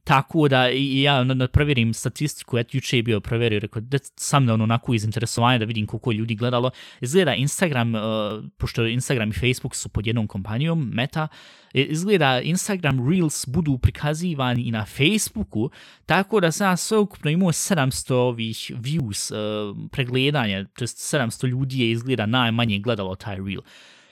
Tako 0.06 0.48
da 0.48 0.68
ja 0.74 1.24
na, 1.24 1.34
na 1.34 1.48
provjerim 1.48 1.94
statistiku, 1.94 2.58
eto 2.58 2.78
juče 2.78 2.98
je 2.98 3.04
bio 3.04 3.20
provjerio, 3.20 3.60
rekao 3.60 3.82
da 3.82 3.98
sam 4.16 4.46
da 4.46 4.54
ono 4.54 4.64
onako 4.64 4.94
iz 4.94 5.04
interesovanja 5.04 5.58
da 5.58 5.66
vidim 5.66 5.88
koliko 5.88 6.12
ljudi 6.12 6.36
gledalo. 6.36 6.72
Izgleda 7.02 7.34
Instagram, 7.34 7.96
uh, 7.96 8.02
pošto 8.58 8.86
Instagram 8.86 9.30
i 9.30 9.34
Facebook 9.34 9.76
su 9.76 9.90
pod 9.90 10.08
jednom 10.08 10.28
kompanijom, 10.28 10.90
Meta, 10.94 11.28
e, 11.74 11.82
izgleda 11.82 12.42
Instagram 12.42 13.10
Reels 13.10 13.46
budu 13.48 13.78
prikazivani 13.78 14.62
i 14.62 14.72
na 14.72 14.86
Facebooku, 14.86 15.70
tako 16.06 16.40
da 16.40 16.52
sam 16.52 16.78
sve 16.78 16.98
ukupno 16.98 17.32
imao 17.32 17.52
700 17.52 18.14
ovih 18.14 18.72
views, 18.76 19.32
uh, 19.32 19.78
pregledanja, 19.92 20.66
to 20.66 20.88
700 20.88 21.48
ljudi 21.48 21.80
je 21.80 21.92
izgleda 21.92 22.26
najmanje 22.26 22.80
gledalo 22.80 23.16
taj 23.16 23.36
Reel 23.36 23.62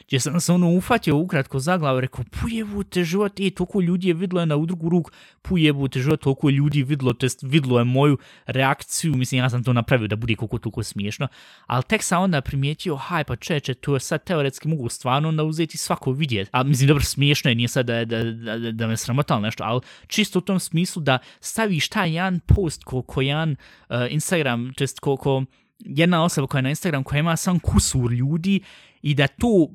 gdje 0.08 0.20
sam 0.20 0.40
se 0.40 0.54
ono 0.54 0.70
ufatio 0.70 1.18
ukratko 1.18 1.60
za 1.60 1.78
glavu, 1.78 2.00
rekao, 2.00 2.26
pujevu 2.42 2.84
te 2.84 3.04
život, 3.04 3.40
e, 3.40 3.50
toliko 3.50 3.82
ljudi 3.82 4.08
je 4.08 4.14
vidlo 4.14 4.40
je 4.40 4.46
na 4.46 4.56
udrugu 4.56 4.90
ruk, 4.90 5.12
pujevu 5.42 5.88
te 5.88 6.00
život, 6.00 6.22
toliko 6.22 6.50
ljudi 6.50 6.84
vidlo, 6.84 7.14
to 7.14 7.26
jest 7.26 7.40
vidlo 7.44 7.80
je 7.80 7.86
moju 7.86 8.18
reakciju, 8.46 9.16
mislim, 9.16 9.40
ja 9.40 9.50
sam 9.50 9.64
to 9.64 9.74
napravio 9.74 10.08
da 10.08 10.16
bude 10.16 10.36
koliko 10.36 10.58
toliko 10.58 10.84
smiješno, 10.84 11.28
ali 11.68 11.84
tek 11.84 12.04
sam 12.04 12.24
onda 12.24 12.42
primijetio, 12.42 12.96
haj, 12.96 13.24
pa 13.24 13.36
čeče, 13.36 13.74
to 13.74 13.94
je 13.94 14.00
sad 14.00 14.24
teoretski 14.24 14.68
mogu 14.68 14.90
stvarno 14.90 15.30
onda 15.30 15.44
uzeti 15.44 15.78
svako 15.78 16.12
vidjet, 16.12 16.50
a 16.52 16.64
mislim, 16.64 16.88
dobro, 16.88 17.04
smiješno 17.04 17.52
je, 17.52 17.56
nije 17.56 17.68
sad 17.68 17.86
da, 17.86 18.06
da, 18.06 18.24
da, 18.24 18.58
da, 18.60 18.72
da 18.72 18.88
me 18.88 18.98
sramotalo 18.98 19.42
nešto, 19.42 19.64
ali 19.64 19.82
čisto 20.08 20.40
u 20.40 20.42
tom 20.42 20.60
smislu 20.60 21.02
da 21.02 21.20
staviš 21.40 21.90
taj 21.90 22.14
jedan 22.14 22.40
post 22.40 22.84
ko, 22.84 23.02
ko 23.02 23.22
jedan 23.22 23.52
uh, 23.90 23.96
Instagram, 24.10 24.74
to 24.74 24.84
jest 24.84 25.00
ko, 25.00 25.18
ko 25.18 25.44
jedna 25.80 26.24
osoba 26.24 26.48
koja 26.48 26.60
je 26.60 26.64
na 26.64 26.70
Instagram 26.70 27.04
koja 27.04 27.20
ima 27.20 27.36
sam 27.36 27.60
kusur 27.60 28.12
ljudi 28.12 28.60
i 29.02 29.14
da 29.14 29.28
to 29.28 29.70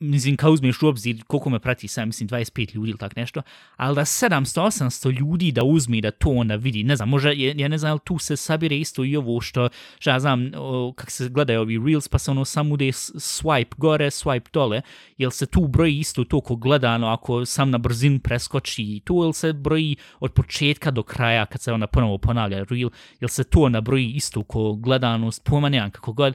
mislim, 0.00 0.36
kao 0.36 0.52
uzmeš 0.52 0.82
u 0.82 0.86
obzir 0.86 1.22
koliko 1.26 1.50
me 1.50 1.58
prati 1.58 1.88
sam, 1.88 2.08
mislim, 2.08 2.28
25 2.28 2.74
ljudi 2.74 2.90
ili 2.90 2.98
tak 2.98 3.16
nešto, 3.16 3.42
ali 3.76 3.94
da 3.94 4.00
700-800 4.00 5.18
ljudi 5.18 5.52
da 5.52 5.64
uzme 5.64 6.00
da 6.00 6.10
to 6.10 6.30
onda 6.30 6.56
vidi, 6.56 6.84
ne 6.84 6.96
znam, 6.96 7.08
možda, 7.08 7.30
ja 7.30 7.68
ne 7.68 7.78
znam, 7.78 7.98
tu 7.98 8.18
se 8.18 8.36
sabire 8.36 8.76
isto 8.76 9.04
i 9.04 9.16
ovo 9.16 9.40
što, 9.40 9.68
što 9.98 10.10
ja 10.10 10.20
znam, 10.20 10.50
kako 10.94 11.10
se 11.10 11.28
gledaju 11.28 11.60
ovi 11.60 11.78
Reels, 11.86 12.08
pa 12.08 12.18
se 12.18 12.30
ono 12.30 12.44
samo 12.44 12.74
ude 12.74 12.86
swipe 12.86 13.74
gore, 13.76 14.06
swipe 14.06 14.52
dole, 14.52 14.82
jel 15.18 15.30
se 15.30 15.46
tu 15.46 15.66
broji 15.66 15.98
isto 15.98 16.24
to 16.24 16.40
ko 16.40 16.56
gledano, 16.56 17.06
ako 17.06 17.44
sam 17.44 17.70
na 17.70 17.78
brzinu 17.78 18.20
preskoči 18.20 18.82
i 18.82 19.00
to, 19.04 19.24
jel 19.24 19.32
se 19.32 19.52
broji 19.52 19.96
od 20.20 20.32
početka 20.32 20.90
do 20.90 21.02
kraja, 21.02 21.46
kad 21.46 21.60
se 21.60 21.72
ona 21.72 21.86
ponovo 21.86 22.18
ponavlja 22.18 22.64
Reel, 22.70 22.90
jel 23.20 23.28
se 23.28 23.44
to 23.44 23.60
onda 23.60 23.80
broji 23.80 24.10
isto 24.10 24.42
ko 24.42 24.72
gledano, 24.74 25.30
pojma 25.44 25.68
nemam 25.68 25.90
kako 25.90 26.12
god, 26.12 26.34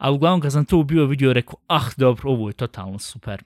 a 0.00 0.10
uglavnom 0.10 0.40
kad 0.40 0.52
sam 0.52 0.64
to 0.64 0.82
bio 0.82 1.06
vidio, 1.06 1.32
rekao, 1.32 1.54
ah, 1.66 1.90
dobro, 1.96 2.30
ovo 2.30 2.48
je 2.48 2.52
totalno 2.52 2.98
super. 2.98 3.42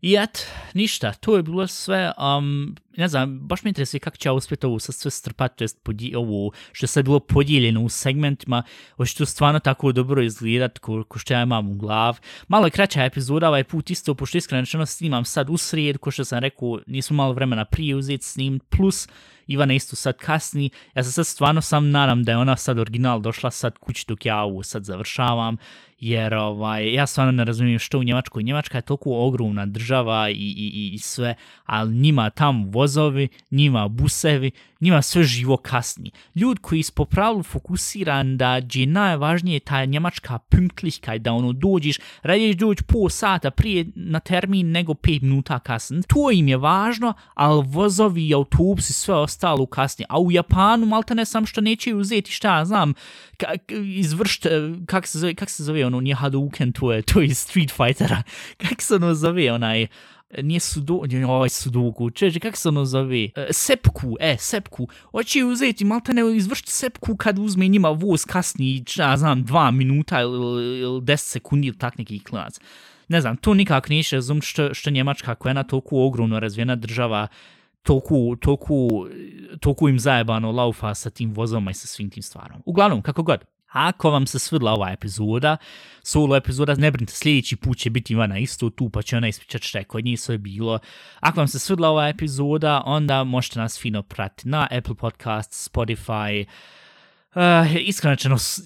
I 0.00 0.14
et, 0.14 0.46
ništa, 0.74 1.12
to 1.12 1.36
je 1.36 1.42
bilo 1.42 1.66
sve, 1.66 2.12
um, 2.38 2.76
ne 2.96 3.08
znam, 3.08 3.38
baš 3.38 3.62
me 3.64 3.70
interesuje 3.70 4.00
kako 4.00 4.16
će 4.16 4.28
ja 4.28 4.32
uspjeti 4.32 4.66
ovo 4.66 4.78
sve 4.78 5.10
strpati, 5.10 5.56
to 5.56 5.64
jest 5.64 5.78
ovo 6.16 6.52
što 6.72 6.84
je 6.84 6.88
sad 6.88 7.04
bilo 7.04 7.20
podijeljeno 7.20 7.82
u 7.82 7.88
segmentima, 7.88 8.62
hoće 8.96 9.16
to 9.16 9.26
stvarno 9.26 9.58
tako 9.60 9.92
dobro 9.92 10.22
izgledat 10.22 10.78
ko, 10.78 11.04
ko 11.04 11.18
što 11.18 11.34
ja 11.34 11.42
imam 11.42 11.70
u 11.70 11.74
glav. 11.74 12.20
Malo 12.48 12.66
je 12.66 12.70
kraća 12.70 13.04
epizoda, 13.04 13.48
ovaj 13.48 13.64
put 13.64 13.90
isto, 13.90 14.14
pošto 14.14 14.38
iskreno 14.38 14.86
snimam 14.86 15.24
sad 15.24 15.50
u 15.50 15.56
srijed, 15.56 15.98
ko 15.98 16.10
što 16.10 16.24
sam 16.24 16.38
rekao, 16.38 16.80
nismo 16.86 17.16
malo 17.16 17.32
vremena 17.32 17.64
prije 17.64 17.96
uzeti 17.96 18.24
snim, 18.24 18.60
plus 18.68 19.08
Ivana 19.46 19.74
isto 19.74 19.96
sad 19.96 20.16
kasni, 20.16 20.70
ja 20.94 21.04
se 21.04 21.12
sad 21.12 21.26
stvarno 21.26 21.60
sam 21.60 21.90
nadam 21.90 22.24
da 22.24 22.32
je 22.32 22.38
ona 22.38 22.56
sad 22.56 22.78
original 22.78 23.20
došla 23.20 23.50
sad 23.50 23.78
kući 23.78 24.04
dok 24.08 24.26
ja 24.26 24.42
ovo 24.42 24.62
sad 24.62 24.84
završavam, 24.84 25.56
jer 25.98 26.34
ovaj, 26.34 26.92
ja 26.92 27.06
stvarno 27.06 27.32
ne 27.32 27.44
razumijem 27.44 27.78
što 27.78 27.98
u 27.98 28.02
Njemačkoj. 28.02 28.42
Njemačka 28.42 28.78
je 28.78 28.82
toliko 28.82 29.10
ogromna 29.10 29.66
država 29.66 30.30
i, 30.30 30.34
i, 30.34 30.90
i 30.94 30.98
sve, 30.98 31.34
ali 31.64 31.94
njima 31.94 32.30
tam 32.30 32.70
vozovi, 32.70 33.28
njima 33.50 33.88
busevi, 33.88 34.50
njima 34.80 35.02
sve 35.02 35.22
živo 35.22 35.56
kasni. 35.56 36.10
Ljud 36.34 36.58
koji 36.58 36.82
su 36.82 36.92
popravili 36.92 37.42
fokusiran 37.42 38.36
da 38.36 38.60
je 38.72 38.86
najvažnije 38.86 39.60
ta 39.60 39.84
njemačka 39.84 40.38
pünktlichkeit, 40.50 41.18
da 41.18 41.32
ono 41.32 41.52
dođeš, 41.52 41.98
radiješ 42.22 42.56
doći 42.56 42.84
po 42.84 43.08
sata 43.08 43.50
prije 43.50 43.86
na 43.94 44.20
termin 44.20 44.70
nego 44.70 44.92
5 44.92 45.22
minuta 45.22 45.58
kasni. 45.58 46.02
To 46.02 46.30
im 46.30 46.48
je 46.48 46.56
važno, 46.56 47.14
ali 47.34 47.64
vozovi 47.66 48.28
i 48.28 48.34
autobusi 48.34 48.92
sve 48.92 49.14
ostalo 49.14 49.66
kasni. 49.66 50.04
A 50.08 50.20
u 50.20 50.32
Japanu 50.32 50.86
malta 50.86 51.14
ne 51.14 51.24
sam 51.24 51.46
što 51.46 51.60
neće 51.60 51.94
uzeti 51.94 52.32
šta, 52.32 52.64
znam, 52.64 52.94
izvršt, 53.96 54.46
e, 54.46 54.50
kak 54.86 55.06
se 55.06 55.18
zove, 55.18 55.34
kak 55.34 55.50
se 55.50 55.64
zove 55.64 55.86
ono, 55.86 56.00
nije 56.00 56.14
Hadouken, 56.14 56.72
to 56.72 56.92
je, 56.92 57.02
to 57.02 57.20
je 57.20 57.34
Street 57.34 57.70
Fightera, 57.70 58.22
kak 58.68 58.82
se 58.82 58.94
ono 58.94 59.14
zove, 59.14 59.52
onaj, 59.52 59.86
nije 60.42 60.60
sudo, 60.60 60.98
oj 61.02 61.24
ovaj 61.24 61.48
sudoku, 61.48 62.10
čeže, 62.10 62.40
kak 62.40 62.56
se 62.56 62.68
ono 62.68 62.84
zove, 62.84 63.24
e, 63.24 63.46
sepku, 63.50 64.16
e, 64.20 64.36
sepku, 64.38 64.88
hoće 65.10 65.44
uzeti, 65.44 65.84
malta 65.84 66.12
ne 66.12 66.36
izvršiti 66.36 66.72
sepku 66.72 67.16
kad 67.16 67.38
uzme 67.38 67.68
njima 67.68 67.88
voz 67.88 68.24
kasni, 68.24 68.84
ja 68.96 69.16
znam, 69.16 69.44
dva 69.44 69.70
minuta 69.70 70.20
ili, 70.20 70.78
ili 70.80 71.00
deset 71.00 71.28
sekundi 71.28 71.68
ili 71.68 71.78
tak 71.78 71.98
neki 71.98 72.24
klinac. 72.24 72.60
Ne 73.08 73.20
znam, 73.20 73.36
to 73.36 73.54
nikak 73.54 73.88
neće 73.88 74.16
razum 74.16 74.42
što, 74.42 74.74
što 74.74 74.90
Njemačka 74.90 75.34
koja 75.34 75.50
je 75.50 75.54
na 75.54 75.62
toliko 75.62 76.06
ogromno 76.06 76.40
razvijena 76.40 76.76
država, 76.76 77.28
toku, 77.82 78.36
toku, 78.36 79.06
toku 79.60 79.88
im 79.88 79.98
zajebano 79.98 80.52
laufa 80.52 80.94
sa 80.94 81.10
tim 81.10 81.32
vozama 81.32 81.70
i 81.70 81.74
sa 81.74 81.86
svim 81.86 82.10
tim 82.10 82.22
stvarom. 82.22 82.62
Uglavnom, 82.64 83.02
kako 83.02 83.22
god, 83.22 83.44
Ako 83.68 84.10
vam 84.10 84.26
se 84.26 84.38
svidla 84.38 84.72
ova 84.72 84.90
epizoda, 84.92 85.56
solo 86.02 86.36
epizoda, 86.36 86.74
ne 86.74 86.90
brinite, 86.90 87.12
sljedeći 87.12 87.56
put 87.56 87.78
će 87.78 87.90
biti 87.90 88.12
Ivana 88.12 88.38
isto 88.38 88.70
tu, 88.70 88.90
pa 88.90 89.02
će 89.02 89.16
ona 89.16 89.28
ispričati 89.28 89.66
šta 89.66 89.78
je 89.78 89.84
kod 89.84 90.04
njih 90.04 90.20
sve 90.20 90.38
bilo. 90.38 90.78
Ako 91.20 91.40
vam 91.40 91.48
se 91.48 91.58
svidla 91.58 91.88
ova 91.88 92.08
epizoda, 92.08 92.82
onda 92.86 93.24
možete 93.24 93.58
nas 93.58 93.80
fino 93.80 94.02
pratiti 94.02 94.48
na 94.48 94.68
Apple 94.70 94.94
Podcast, 94.94 95.70
Spotify, 95.72 96.44
Uh, 96.46 96.52
Eh, 97.36 97.80
iskreno 97.80 98.16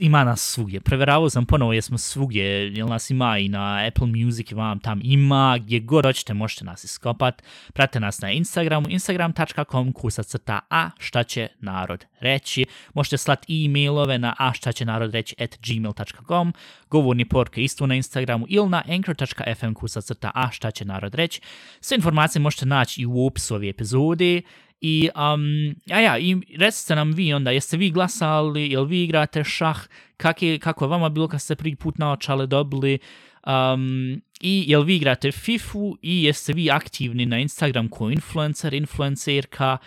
ima 0.00 0.24
nas 0.24 0.40
svugdje. 0.40 0.80
Preveravao 0.80 1.30
sam 1.30 1.46
ponovo 1.46 1.72
jesmo 1.72 1.98
svugdje, 1.98 2.44
jel 2.74 2.88
nas 2.88 3.11
ima 3.11 3.38
i 3.38 3.48
na 3.48 3.87
Apple 3.88 4.06
Music, 4.06 4.52
vam 4.52 4.78
tam 4.78 5.00
ima, 5.04 5.59
gdje 5.59 5.80
god 5.80 6.04
hoćete 6.04 6.35
možete 6.35 6.64
nas 6.64 6.85
iskopat. 6.85 7.42
Prate 7.72 8.00
nas 8.00 8.20
na 8.20 8.30
Instagramu, 8.30 8.87
instagram.com 8.88 9.92
kusa 9.92 10.22
crta 10.22 10.61
a 10.70 10.90
šta 10.98 11.22
će 11.22 11.48
narod 11.61 12.04
reći. 12.20 12.64
Možete 12.94 13.16
slati 13.16 13.64
e-mailove 13.64 14.18
na 14.18 14.35
a 14.38 14.52
šta 14.52 14.72
će 14.72 14.85
narod 14.85 15.14
reći 15.14 15.35
at 15.38 15.59
gmail.com, 15.66 16.52
govorni 16.90 17.24
porke 17.24 17.62
isto 17.62 17.87
na 17.87 17.94
Instagramu 17.94 18.46
ili 18.48 18.68
na 18.68 18.83
anchor.fm 18.88 19.72
kusa 19.72 20.00
crta 20.00 20.30
a 20.35 20.50
šta 20.50 20.70
će 20.70 20.85
narod 20.85 21.14
reći. 21.14 21.40
Sve 21.80 21.96
informacije 21.96 22.42
možete 22.42 22.66
naći 22.66 23.02
i 23.02 23.06
u 23.06 23.26
opisu 23.26 23.54
ove 23.54 23.68
epizode. 23.68 24.42
I, 24.80 25.10
um, 25.14 25.74
a 25.90 26.00
ja, 26.00 26.18
i 26.18 26.36
recite 26.58 26.94
nam 26.94 27.12
vi 27.12 27.32
onda, 27.34 27.50
jeste 27.50 27.76
vi 27.76 27.90
glasali, 27.90 28.70
jel 28.70 28.84
vi 28.84 29.02
igrate 29.04 29.44
šah, 29.44 29.82
kak 30.16 30.42
je, 30.42 30.58
kako 30.58 30.84
je 30.84 30.88
vama 30.88 31.08
bilo 31.08 31.28
kad 31.28 31.42
ste 31.42 31.56
prvi 31.56 31.76
put 31.76 31.98
naočale 31.98 32.46
dobili, 32.46 32.98
um, 33.46 34.20
i 34.40 34.64
jel 34.66 34.82
vi 34.82 34.96
igrate 34.96 35.32
FIFU 35.32 35.96
i 36.02 36.22
jeste 36.24 36.52
vi 36.52 36.70
aktivni 36.70 37.26
na 37.26 37.38
Instagram 37.38 37.88
ko 37.88 38.10
influencer, 38.10 38.74
influencerka, 38.74 39.78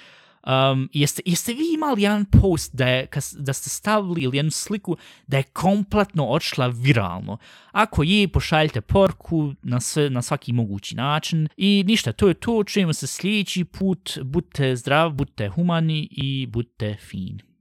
Um, 0.48 0.90
jeste, 0.94 1.22
jeste 1.26 1.54
vi 1.54 1.74
imali 1.74 2.02
jedan 2.02 2.26
post 2.26 2.76
da, 2.76 2.88
je, 2.88 3.08
da 3.38 3.54
ste 3.54 3.70
stavili 3.70 4.22
ili 4.22 4.38
jednu 4.38 4.52
sliku 4.52 4.98
da 5.28 5.38
je 5.38 5.44
kompletno 5.44 6.26
odšla 6.26 6.68
viralno? 6.68 7.38
Ako 7.72 8.04
je, 8.04 8.28
pošaljite 8.28 8.82
porku 8.82 9.54
na, 9.62 9.80
sve, 9.80 10.10
na 10.10 10.22
svaki 10.22 10.54
mogući 10.54 10.96
način. 10.96 11.48
I 11.58 11.84
ništa, 11.88 12.12
to 12.12 12.28
je 12.28 12.34
to. 12.34 12.64
Čujemo 12.64 12.94
se 12.94 13.08
sljedeći 13.08 13.64
put. 13.64 14.18
Budite 14.24 14.76
zdrav, 14.76 15.12
budite 15.12 15.50
humani 15.50 16.08
i 16.12 16.48
budite 16.48 16.98
fini. 17.10 17.53